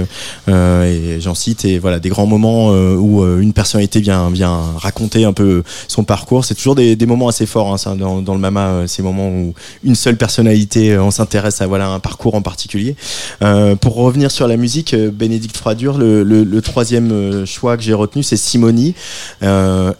[0.48, 1.66] euh, et j'en cite.
[1.66, 5.64] Et voilà des grands moments euh, où euh, une personnalité vient, vient raconter un peu
[5.88, 6.46] son parcours.
[6.46, 8.68] C'est toujours des, des moments assez forts hein, ça, dans, dans le Mama.
[8.70, 9.54] euh, Ces moments où
[9.84, 12.95] une seule personnalité, euh, on s'intéresse à voilà un parcours en particulier.
[13.41, 17.84] Euh, pour revenir sur la musique, euh, Bénédicte Froidure, le, le, troisième euh, choix que
[17.84, 18.95] j'ai retenu, c'est Simoni.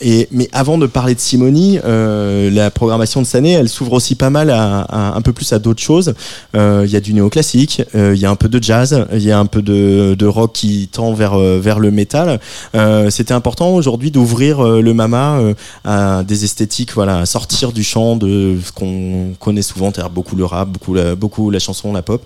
[0.02, 4.16] Et mais avant de parler de Simoni, la programmation de cette année, elle s'ouvre aussi
[4.16, 6.14] pas mal à, un peu plus à d'autres choses.
[6.54, 9.40] Il y a du néoclassique, il y a un peu de jazz, il y a
[9.40, 12.40] un peu de, de rock qui tend vers vers le métal.
[13.10, 15.40] C'était important aujourd'hui d'ouvrir le Mama
[15.86, 20.46] à des esthétiques, voilà, sortir du champ de ce qu'on connaît souvent, c'est-à-dire beaucoup le
[20.46, 22.24] rap, beaucoup beaucoup la chanson, la pop.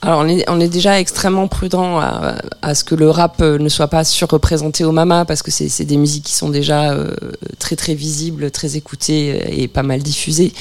[0.00, 4.04] Alors on est, déjà extrêmement prudent à, ce que le rap euh, ne soit pas
[4.04, 7.14] surreprésenté au Mama parce que c'est c'est des musiques qui sont déjà euh,
[7.58, 10.52] très très visibles, très écoutées euh, et pas mal diffusées.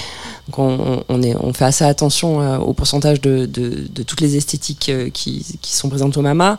[0.52, 4.20] Donc on, on, est, on fait assez attention euh, au pourcentage de, de, de toutes
[4.20, 6.58] les esthétiques euh, qui, qui sont présentes au Mama.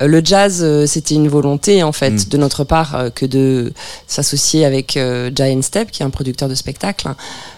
[0.00, 2.24] Euh, le jazz, c'était une volonté en fait Mm.
[2.30, 3.72] de notre part que de
[4.06, 4.92] s'associer avec
[5.34, 7.08] Giant Step, qui est un producteur de spectacle,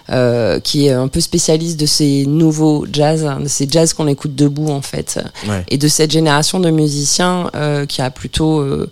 [0.09, 4.07] euh, qui est un peu spécialiste de ces nouveaux jazz, hein, de ces jazz qu'on
[4.07, 5.63] écoute debout en fait, Ouais.
[5.69, 8.89] et de cette génération de musiciens euh, qui a plutôt euh,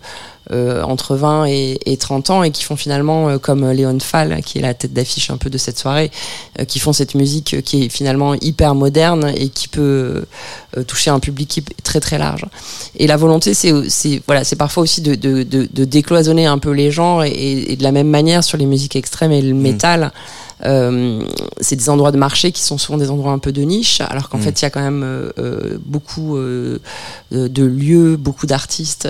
[0.52, 4.40] euh, entre 20 et, et 30 ans et qui font finalement euh, comme Léon Fall,
[4.44, 6.10] qui est la tête d'affiche un peu de cette soirée,
[6.60, 10.24] euh, qui font cette musique euh, qui est finalement hyper moderne et qui peut
[10.76, 12.44] euh, toucher un public très très large.
[12.98, 16.58] Et la volonté, c'est c'est- voilà, c'est parfois aussi de, de, de, de décloisonner un
[16.58, 19.54] peu les genres et, et de la même manière sur les musiques extrêmes et le
[19.54, 20.12] métal.
[20.64, 21.22] Euh,
[21.60, 24.28] c'est des endroits de marché qui sont souvent des endroits un peu de niche, alors
[24.30, 24.42] qu'en Mm.
[24.42, 29.06] fait il y a quand même euh, euh, beaucoup de lieux, beaucoup d'artistes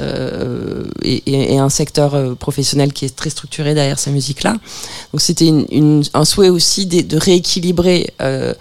[1.02, 4.54] et, et- et un secteur professionnel qui est très structuré derrière ces musiques-là.
[5.12, 8.54] Donc c'était une, une- un souhait aussi de, de rééquilibrer euh,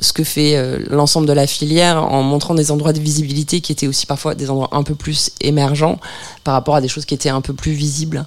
[0.00, 3.72] ce que fait euh, l'ensemble de la filière en montrant des endroits de visibilité qui
[3.72, 5.98] étaient aussi parfois des endroits un peu plus émergents
[6.44, 8.24] par rapport à des choses qui étaient un peu plus visibles.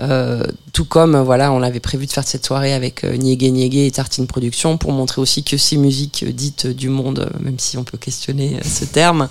[0.00, 3.84] Euh, tout comme voilà, on avait prévu de faire cette soirée avec euh, Niégué Niégué
[3.86, 7.76] et Tartine Production pour montrer aussi que ces musiques dites du monde, euh, même si
[7.76, 9.28] on peut questionner euh, ce terme,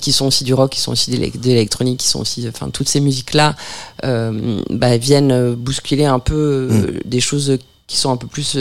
[0.00, 2.46] qui sont aussi du rock, qui sont aussi de l'élec- de l'électronique, qui sont aussi,
[2.48, 3.56] enfin toutes ces musiques là,
[4.02, 8.56] bah, viennent bousculer un peu euh, des choses qui sont un peu plus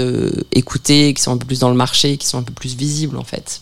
[0.51, 3.17] écoutées, qui sont un peu plus dans le marché, qui sont un peu plus visibles
[3.17, 3.61] en fait.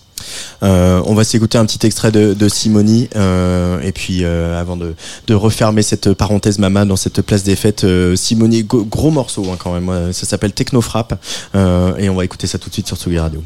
[0.64, 4.78] Euh, on va s'écouter un petit extrait de, de Simoni euh, et puis euh, avant
[4.78, 4.94] de,
[5.34, 9.90] refermer cette parenthèse mama dans cette place des fêtes, Simoni gros morceau hein, quand même.
[9.90, 11.20] euh, Ça s'appelle Technofrap
[11.56, 13.42] euh, et on va écouter ça tout de suite sur Tsugi Radio.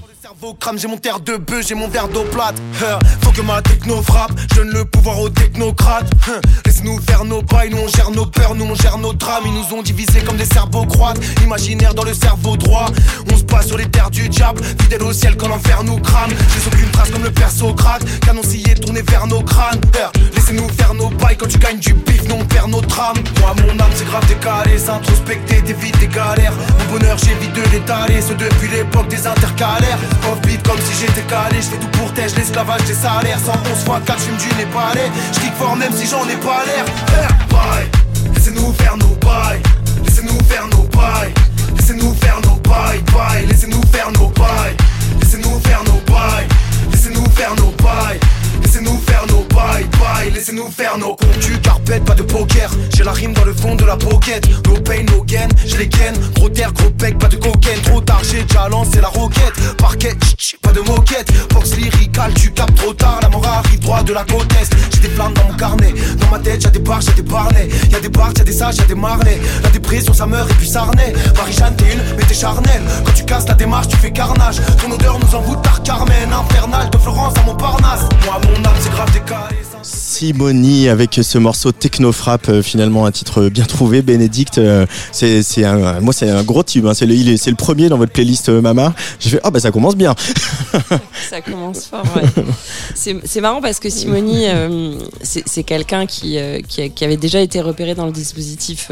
[0.77, 2.55] J'ai mon terre de bœuf, j'ai mon verre d'eau plate.
[2.83, 6.11] Hein, faut que ma techno frappe, je donne le pouvoir aux technocrates.
[6.27, 9.43] Hein, Laisse-nous faire nos bails, nous on gère nos peurs, nous on gère nos drames.
[9.45, 12.87] Ils nous ont divisés comme des cerveaux croates, imaginaire dans le cerveau droit.
[13.31, 16.29] On se passe sur les terres du diable, fidèle au ciel quand l'enfer nous crame.
[16.29, 19.81] J'ai aucune trace comme le père Socrate, canon scié tourné vers nos crânes.
[19.99, 23.17] Hein, Laissez-nous faire nos bails quand tu gagnes du bif, nous on perd nos trames.
[23.39, 26.53] Moi mon âme c'est grave décalé, s'introspecter, t'évites des galères.
[26.79, 29.97] Mon bonheur j'évite de l'étaler, ce depuis l'époque des intercalaires.
[30.63, 33.39] Comme si j'étais calé, je fais tout pour t'aider, l'esclavage des salaires.
[33.39, 35.11] 111 fois 4, j'fume du népalais.
[35.33, 36.85] J'kick fort même si j'en ai pas l'air.
[37.49, 37.87] Bye.
[38.33, 39.61] Laissez-nous faire nos bails,
[40.03, 41.33] laissez-nous faire nos bails.
[41.77, 43.45] Laissez-nous faire nos bails, bails.
[43.47, 44.75] Laissez-nous faire nos bails,
[45.21, 46.47] laissez-nous faire nos bails.
[46.91, 48.19] Laissez-nous faire nos bails,
[50.25, 50.33] bails.
[50.33, 52.69] Laissez-nous faire nos comptes carpet, pas de poker.
[52.95, 54.47] J'ai la rime dans le fond de la pocket.
[54.67, 56.15] No pain, no gain, je les gaine.
[56.35, 57.81] Gros terre, gros pec, pas de cocaine.
[57.83, 59.53] Trop tard, j'ai déjà lancé la roquette.
[59.77, 60.15] Parquet,
[60.61, 61.31] pas de moquette.
[61.53, 63.19] Fox lyrical, tu captes trop tard.
[63.21, 64.47] La mort arrive droit de la côte.
[64.93, 65.93] J'ai des flammes dans mon carnet.
[66.19, 67.69] Dans ma tête, y'a des barres, y'a des barnets.
[67.91, 69.39] Y'a des barres, y'a des sages, y'a des marnets.
[69.63, 70.85] La dépression, ça meurt et puis ça.
[71.37, 72.83] Marie-Jeanne, t'es une, mais t'es charnelle.
[73.05, 74.57] Quand tu casses la démarche, tu fais carnage.
[74.81, 76.31] Ton odeur nous envoûte par Carmen.
[76.31, 78.01] Infernal de Florence à Montparnasse.
[78.25, 79.49] Moi, mon âme, c'est grave des cas.
[79.85, 84.01] Simoni avec ce morceau Technofrap, euh, finalement un titre bien trouvé.
[84.01, 85.43] Bénédicte, euh, c'est
[86.01, 86.87] moi c'est un gros tube.
[86.87, 86.93] hein.
[86.95, 88.95] C'est le, premier dans votre playlist euh, Mama.
[89.19, 90.15] J'ai fait ah bah ça commence bien.
[91.29, 92.03] Ça commence fort.
[92.95, 94.45] C'est marrant parce que Simoni,
[95.21, 98.91] c'est quelqu'un qui, avait déjà été repéré dans le dispositif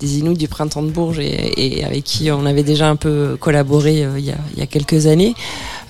[0.00, 4.06] des Inuits du Printemps de Bourges et, avec qui on avait déjà un peu collaboré
[4.18, 5.34] il y a quelques années.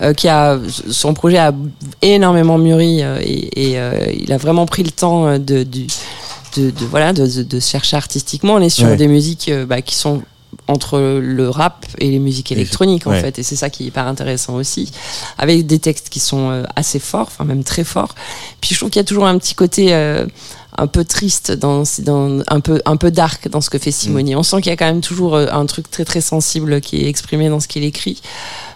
[0.01, 1.53] Euh, qui a, son projet a
[2.01, 5.87] énormément mûri euh, et, et, euh, il a vraiment pris le temps de, du-
[6.57, 8.53] de, de, voilà, de, de, chercher artistiquement.
[8.55, 8.95] On est sur Ouais.
[8.95, 10.21] des musiques bah, qui sont
[10.67, 13.19] entre le rap et les musiques électroniques en Ouais.
[13.21, 14.89] fait et c'est ça qui est hyper intéressant aussi
[15.37, 18.15] avec des textes qui sont assez forts enfin même très forts
[18.61, 20.25] puis je trouve qu'il y a toujours un petit côté euh,
[20.77, 24.35] un peu triste dans, dans un peu un peu dark dans ce que fait Simoni
[24.35, 27.03] on sent qu'il y a quand même toujours euh, un truc très très sensible qui
[27.03, 28.21] est exprimé dans ce qu'il écrit.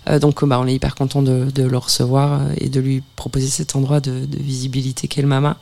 [0.10, 3.04] Euh, donc bah, on est hyper content de, de le recevoir euh, et de lui
[3.16, 5.58] proposer cet endroit de, de visibilité qu'est le Mama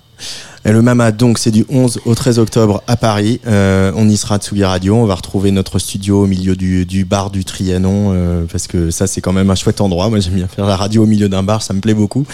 [0.65, 3.39] Et le Mama, donc, c'est du 11 au 13 octobre à Paris.
[3.47, 4.95] Euh, on y sera à Tsugi Radio.
[4.95, 9.07] On va retrouver notre studio au milieu du, bar du Trianon, euh, parce que ça,
[9.07, 10.09] c'est quand même un chouette endroit.
[10.09, 12.26] Moi, j'aime bien faire la radio au milieu d'un bar, ça me plaît beaucoup.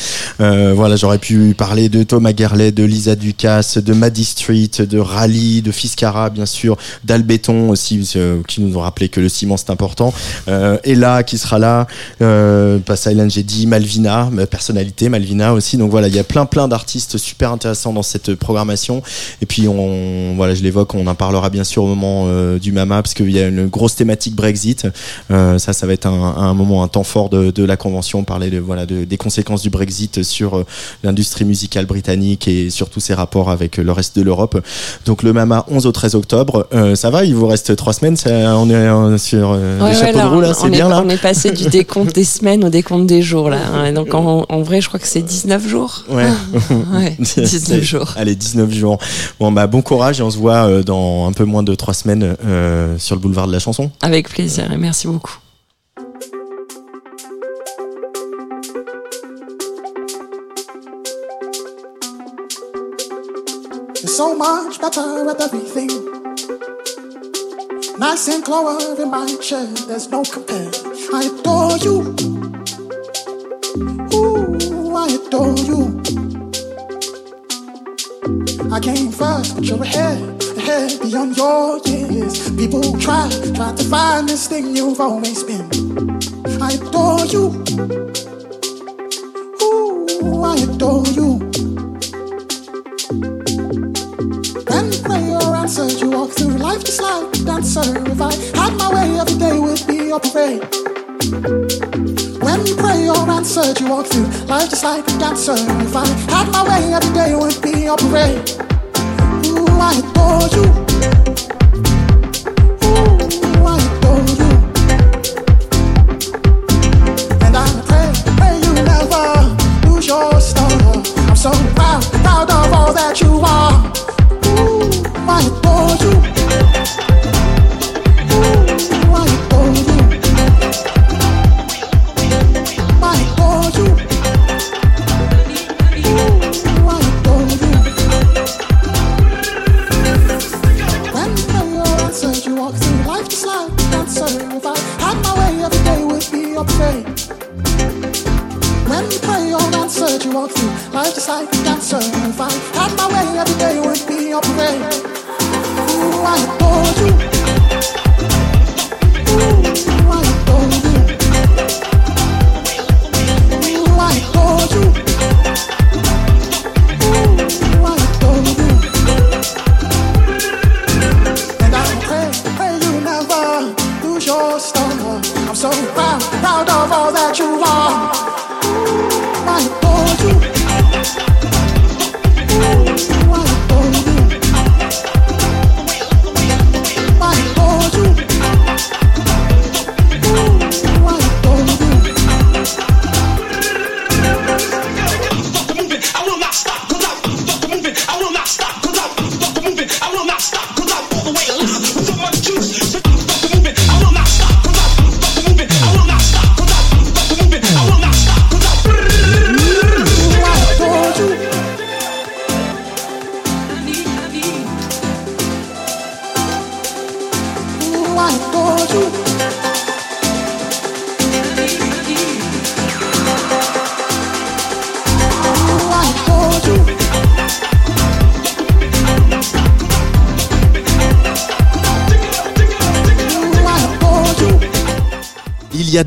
[0.41, 4.97] Euh, voilà, j'aurais pu parler de Thomas Gerlet, de Lisa Ducasse, de Maddie Street, de
[4.97, 7.99] Rally, de Fiscara, bien sûr, d'Albéton aussi,
[8.47, 10.11] qui nous ont rappelé que le ciment, c'est important.
[10.47, 11.87] Ella, qui sera là,
[12.21, 15.77] euh, pas Silent, j'ai dit Malvina, ma personnalité, Malvina aussi.
[15.77, 19.01] Donc voilà, il y a plein, plein d'artistes super intéressants dans cette programmation.
[19.41, 22.71] Et puis, on, voilà, je l'évoque, on en parlera bien sûr au moment euh, du
[22.71, 24.87] Mama, parce qu'il y a une grosse thématique Brexit.
[25.31, 28.23] Euh, ça, ça va être un, un moment, un temps fort de, de la convention,
[28.23, 30.65] parler de, voilà, de- des conséquences du Brexit sur euh,
[31.03, 34.59] l'industrie musicale britannique et surtout ses rapports avec le reste de l'Europe.
[35.05, 38.15] Donc le Mama 11 au 13 octobre, Euh, ça va, il vous reste trois semaines,
[38.17, 40.89] ça- on est sur Ouais, les ouais, chapeaux là, de roue là, c'est bien est,
[40.89, 43.57] là On est passé du décompte des semaines au décompte des jours là.
[43.73, 43.91] hein.
[43.93, 46.03] Donc en, en vrai, je crois que c'est 19 jours.
[46.09, 46.23] Ouais.
[46.93, 47.45] Ouais, 19
[47.81, 48.13] jours.
[48.17, 48.97] Allez, 19 jours.
[49.39, 51.93] Bon, bah, bon courage et on se voit euh, dans un peu moins de trois
[51.93, 53.91] semaines euh, sur le boulevard de la chanson.
[54.01, 55.37] Avec plaisir et merci beaucoup.
[64.01, 65.89] You're so much better at everything.
[67.97, 70.69] Nice and clover in my chair, there's no compare.
[71.13, 72.15] I adore you.
[74.13, 76.32] Ooh, I adore you.
[78.23, 82.49] I came first, but you're ahead, ahead beyond your years.
[82.55, 85.67] People try, try to find this thing you've always been.
[86.61, 87.63] I adore you.
[89.61, 91.39] Ooh, I adore you.
[94.69, 97.83] When prayer answered, you walk through life just like a dancer.
[98.09, 101.72] If I had my way, every day would be a parade.
[102.63, 105.51] When prayer answered, you walk through life just like a dancer.
[105.51, 108.49] If I had my way, every day would be a parade.
[109.47, 111.52] Ooh, I adore you.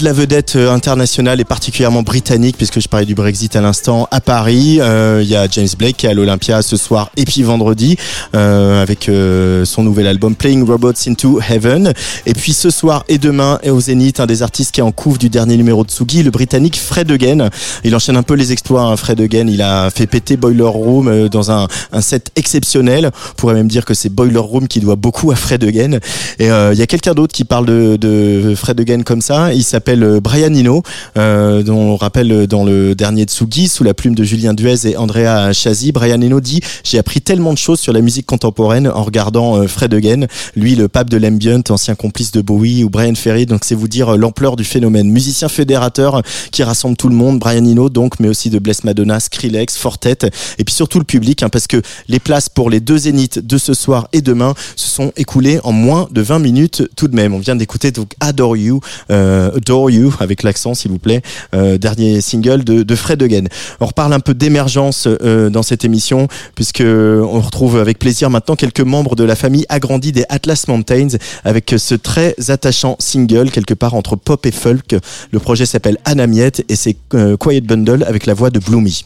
[0.07, 4.21] La vedette euh, internationale et particulièrement britannique, puisque je parlais du Brexit à l'instant, à
[4.21, 4.79] Paris.
[4.81, 7.97] Euh, il y a James Blake qui est à l'Olympia ce soir et puis vendredi,
[8.37, 11.93] euh, avec euh, son nouvel album Playing Robots into Heaven.
[12.25, 14.93] Et puis ce soir et demain, et au Zénith, un des artistes qui est en
[14.93, 17.51] couve du dernier numéro de Tsugi, le Britannique Fred Again.
[17.83, 19.49] Il enchaîne un peu les exploits, hein, Fred Again.
[19.49, 23.11] Il a fait péter Boiler Room euh, dans un, un set exceptionnel.
[23.31, 25.99] On pourrait même dire que c'est Boiler Room qui doit beaucoup à Fred Again.
[26.39, 29.53] Et il y a quelqu'un d'autre qui parle de, de Fred Again comme ça.
[29.53, 30.83] Il s'appelle euh, Brian Eno,
[31.17, 34.97] euh, dont on rappelle dans le dernier Tsugi, sous la plume de Julien Duez et
[34.97, 35.93] Andrea Chazi.
[35.93, 39.67] Brian Eno dit J'ai appris tellement de choses sur la musique contemporaine en regardant euh,
[39.67, 43.47] Fred Again, lui le pape de l'ambient, ancien complice de Bowie ou Brian Ferry.
[43.47, 45.11] Donc c'est vous dire euh, l'ampleur du phénomène.
[45.11, 49.21] Musicien fédérateur qui rassemble tout le monde, Brian Eno donc, mais aussi de Bless Madonna,
[49.21, 50.19] Skrillex, Fortet,
[50.59, 53.59] et puis surtout le public, hein, parce que les places pour les deux zéniths de
[53.59, 57.35] ce soir et demain se sont écoulées en moins de 20 minutes tout de même.
[57.35, 58.81] On vient d'écouter donc Adore You,
[59.11, 61.23] euh, Adore You avec l'accent s'il vous plaît,
[61.55, 63.45] euh, dernier single de, Fred Again.
[63.81, 68.57] On reparle un peu d'émergence euh, dans cette émission puisque on retrouve avec plaisir maintenant
[68.57, 73.75] quelques membres de la famille agrandie des Atlas Mountains avec ce très attachant single quelque
[73.75, 74.95] part entre pop et folk.
[75.31, 79.05] Le projet s'appelle Anamiette et c'est euh, Quiet Bundle avec la voix de Bloomy.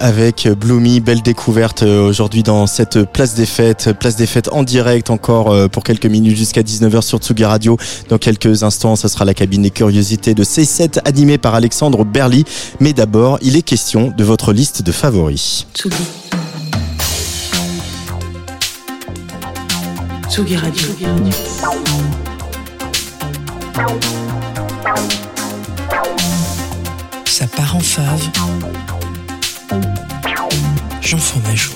[0.00, 4.64] Avec Bloomy, belle découverte euh, aujourd'hui dans cette place des fêtes, place des fêtes en
[4.64, 7.76] direct encore euh, pour quelques minutes jusqu'à 19h sur Tsugi Radio.
[8.08, 12.44] Dans quelques instants, ce sera la cabine des curiosités de C7 animée par Alexandre Berly.
[12.80, 15.66] Mais d'abord, il est question de votre liste de favoris.
[15.72, 15.94] Tsugi.
[20.28, 20.88] Tsugi Radio.
[27.24, 28.30] Ça part en fave.
[31.00, 31.74] Jean Fromageau.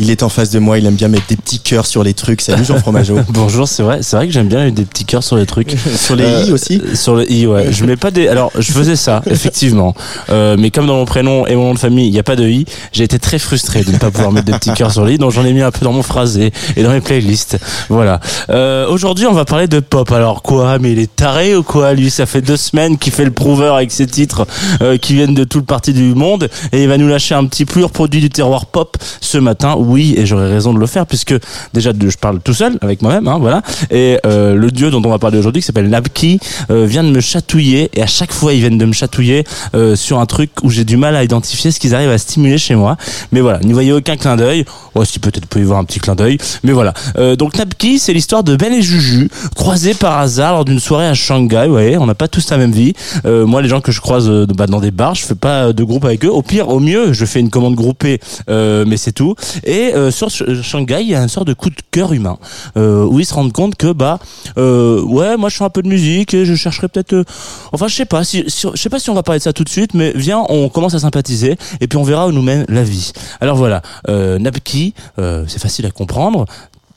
[0.00, 2.14] Il est en face de moi, il aime bien mettre des petits cœurs sur les
[2.14, 2.40] trucs.
[2.40, 3.18] Salut Jean Fromageau.
[3.30, 5.74] Bonjour, c'est vrai, c'est vrai que j'aime bien mettre des petits cœurs sur les trucs.
[5.96, 7.72] sur les i aussi Euh, Sur le i, ouais.
[7.72, 8.28] Je mets pas des.
[8.28, 9.96] Alors, je faisais ça, effectivement.
[10.30, 12.36] Euh, mais comme dans mon prénom et mon nom de famille, il n'y a pas
[12.36, 15.04] de i, j'ai été très frustré de ne pas pouvoir mettre des petits cœurs sur
[15.04, 17.58] le i, donc j'en ai mis un peu dans mon phrasé et dans mes playlists.
[17.88, 18.20] Voilà.
[18.50, 20.12] Euh, Aujourd'hui, on va parler de pop.
[20.12, 20.78] Alors quoi?
[20.78, 23.74] Mais il est taré ou quoi Lui, ça fait deux semaines qu'il fait le prouveur
[23.74, 24.46] avec ses titres
[24.80, 27.44] euh, qui viennent de tout le parti du monde et il va nous lâcher un
[27.46, 29.74] petit pur produit du terroir pop ce matin.
[29.88, 31.34] Oui, et j'aurais raison de le faire puisque
[31.72, 33.62] déjà je parle tout seul avec moi-même, hein, voilà.
[33.90, 36.38] Et euh, le dieu dont on va parler aujourd'hui, qui s'appelle Nabki,
[36.70, 39.96] euh, vient de me chatouiller et à chaque fois ils viennent de me chatouiller euh,
[39.96, 42.74] sur un truc où j'ai du mal à identifier ce qu'ils arrivent à stimuler chez
[42.74, 42.98] moi.
[43.32, 44.66] Mais voilà, n'y voyez aucun clin d'œil.
[44.94, 46.92] Oh, si peut-être pouvez y voir un petit clin d'œil, mais voilà.
[47.18, 51.06] Euh, donc Nabki, c'est l'histoire de Ben et Juju croisés par hasard lors d'une soirée
[51.06, 51.64] à Shanghai.
[51.66, 52.94] Vous voyez, on n'a pas tous la même vie.
[53.24, 55.72] Euh, moi, les gens que je croise euh, bah, dans des bars, je fais pas
[55.72, 56.30] de groupe avec eux.
[56.30, 58.18] Au pire, au mieux, je fais une commande groupée,
[58.48, 59.34] mais c'est tout.
[59.64, 62.38] Et euh, sur Sh- Shanghai, il y a une sorte de coup de cœur humain
[62.76, 64.18] euh, où ils se rendent compte que bah
[64.56, 67.12] euh, ouais, moi je fais un peu de musique et je chercherais peut-être.
[67.14, 67.24] euh,
[67.72, 68.42] enfin, je sais pas je
[68.74, 70.94] sais pas si on va parler de ça tout de suite, mais viens, on commence
[70.94, 73.12] à sympathiser et puis on verra où nous mène la vie.
[73.40, 76.44] Alors voilà, euh, Nabki, euh, c'est facile à comprendre.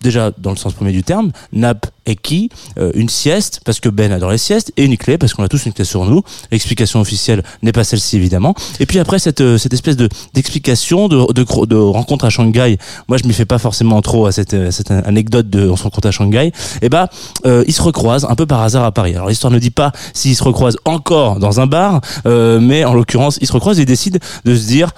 [0.02, 2.50] Déjà dans le sens premier du terme, nap et qui,
[2.80, 5.48] euh, une sieste parce que Ben adore les siestes et une clé parce qu'on a
[5.48, 6.24] tous une clé sur nous.
[6.52, 8.56] L'explication officielle n'est pas celle-ci évidemment.
[8.80, 12.78] Et puis après cette euh, cette espèce de d'explication de, de de rencontre à Shanghai,
[13.08, 16.08] moi je m'y fais pas forcément trop à cette, cette anecdote de on se rencontre
[16.08, 16.52] à Shanghai.
[16.82, 17.10] Et bah
[17.46, 19.14] euh, ils se recroisent un peu par hasard à Paris.
[19.16, 22.94] Alors l'histoire ne dit pas s'ils se recroisent encore dans un bar, euh, mais en
[22.94, 24.92] l'occurrence ils se recroisent et décident de se dire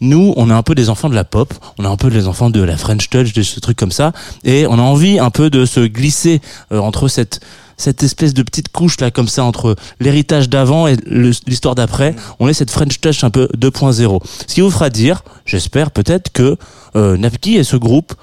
[0.00, 2.26] nous, on est un peu des enfants de la pop, on est un peu des
[2.26, 4.12] enfants de la French Touch, de ce truc comme ça,
[4.44, 6.40] et on a envie un peu de se glisser
[6.72, 7.40] euh, entre cette
[7.76, 12.14] cette espèce de petite couche là comme ça entre l'héritage d'avant et l'histoire d'après.
[12.38, 14.20] On est cette French Touch un peu 2.0.
[14.46, 16.56] Ce qui vous fera dire, j'espère peut-être que
[16.94, 18.14] euh, Napki est ce groupe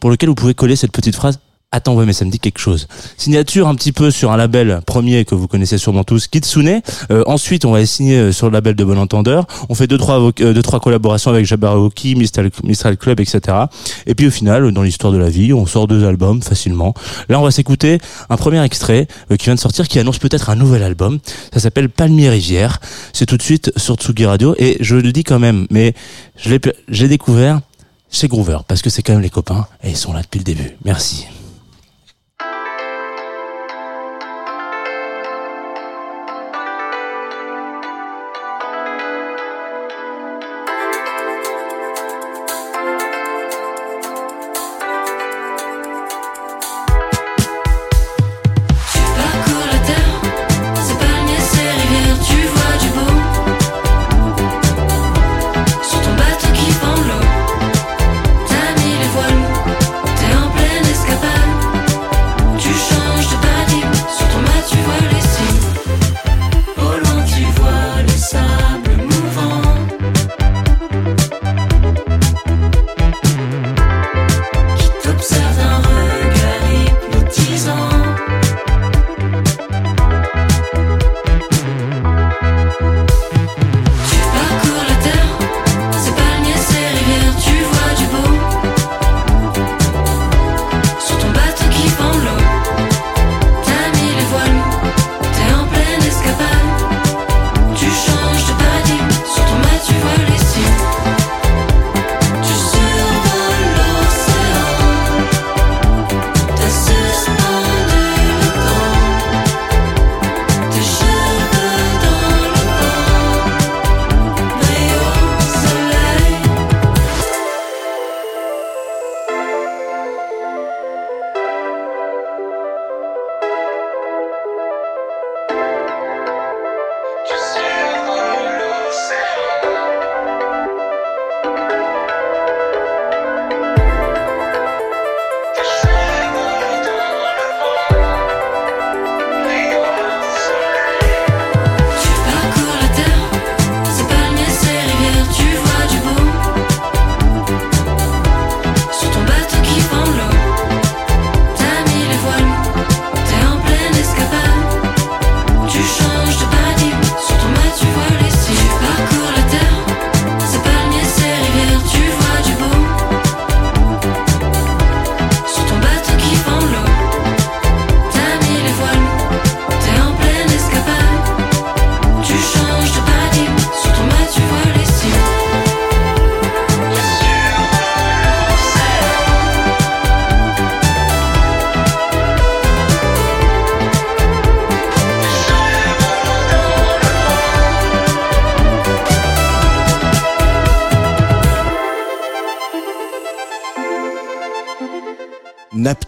[0.00, 1.38] pour lequel vous pouvez coller cette petite phrase.
[1.74, 2.86] Attends, ouais, mais ça me dit quelque chose.
[3.16, 6.80] Signature un petit peu sur un label premier que vous connaissez sûrement tous, Kitsune.
[7.10, 9.44] Euh, ensuite, on va signer euh, sur le label de Bon Entendeur.
[9.68, 13.40] On fait deux trois euh, deux trois collaborations avec Jabberwocky, Mistral, Mistral Club, etc.
[14.06, 16.94] Et puis au final, dans l'histoire de la vie, on sort deux albums facilement.
[17.28, 17.98] Là, on va s'écouter
[18.30, 21.18] un premier extrait euh, qui vient de sortir, qui annonce peut-être un nouvel album.
[21.52, 22.78] Ça s'appelle Palmier Rivière.
[23.12, 24.54] C'est tout de suite sur Tsugi Radio.
[24.58, 25.92] Et je le dis quand même, mais
[26.36, 26.56] je
[26.88, 27.62] l'ai découvert
[28.12, 30.44] chez Groover parce que c'est quand même les copains et ils sont là depuis le
[30.44, 30.76] début.
[30.84, 31.26] Merci.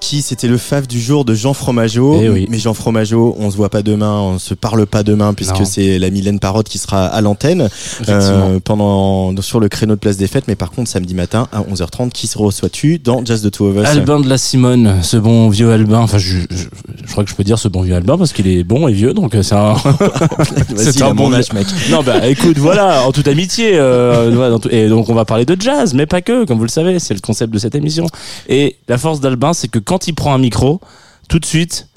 [0.06, 2.18] C'était le fave du jour de Jean Fromageau.
[2.22, 2.46] Eh oui.
[2.48, 5.98] Mais Jean Fromageau, on se voit pas demain, on se parle pas demain puisque c'est
[5.98, 7.68] la Mylène Parotte qui sera à l'antenne
[8.00, 8.60] Effectivement.
[8.62, 10.44] pendant sur le créneau de place des fêtes.
[10.48, 13.84] Mais par contre, samedi matin à 11h30, qui reçois-tu dans Jazz the Two of Us
[13.86, 15.98] Albin de la Simone, ce bon vieux Albin.
[15.98, 16.64] Enfin, je, je,
[17.04, 18.92] je crois que je peux dire ce bon vieux Albin parce qu'il est bon et
[18.92, 19.74] vieux, donc euh, c'est un.
[21.14, 21.66] Mon âge, mec.
[21.90, 23.70] Non, bah écoute, voilà, en toute amitié.
[23.74, 26.98] euh, et donc on va parler de jazz, mais pas que, comme vous le savez,
[26.98, 28.06] c'est le concept de cette émission.
[28.48, 30.80] Et la force d'Albin, c'est que quand il prend un micro,
[31.28, 31.88] tout de suite,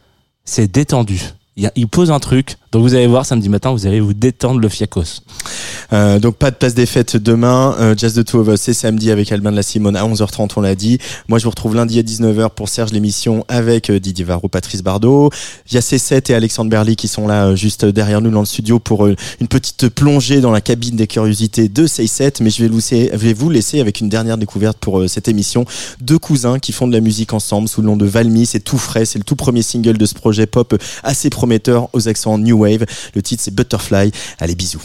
[0.45, 1.22] c'est détendu.
[1.76, 4.70] Il pose un truc, donc vous allez voir samedi matin, vous allez vous détendre le
[4.70, 5.22] fiacos.
[5.91, 7.76] Euh, donc pas de place des fêtes demain.
[7.80, 10.51] Euh, Jazz the Two of Us, c'est samedi avec Albin de la Simone à 11h30,
[10.55, 10.99] on l'a dit.
[11.28, 14.84] Moi, je vous retrouve lundi à 19h pour Serge l'émission avec euh, Didier Varro, Patrice
[14.84, 15.32] Bardot.
[15.70, 18.41] Il y a C7 et Alexandre Berly qui sont là euh, juste derrière nous dans
[18.41, 22.43] le studio pour euh, une petite plongée dans la cabine des curiosités de C7.
[22.43, 25.65] Mais je vais, je vais vous laisser avec une dernière découverte pour cette émission.
[26.01, 28.45] Deux cousins qui font de la musique ensemble sous le nom de Valmy.
[28.45, 29.05] C'est tout frais.
[29.05, 33.22] C'est le tout premier single de ce projet pop assez prometteur aux accents New Le
[33.22, 34.12] titre, c'est Butterfly.
[34.39, 34.82] Allez, bisous.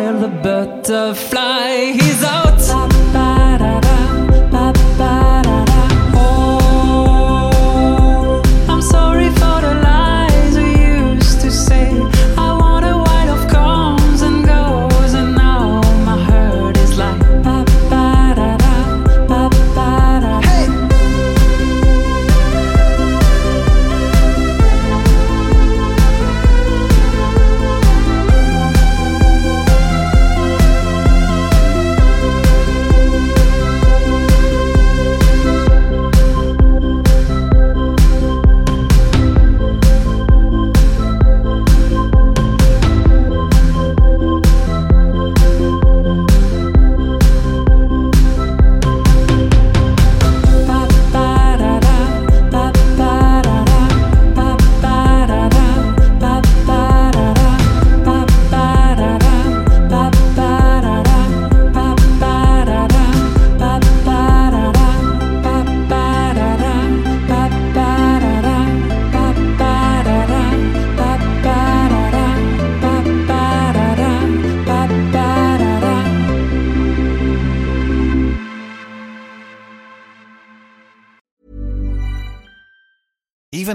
[0.00, 0.20] Me on trial?
[0.20, 2.93] The butterfly is out.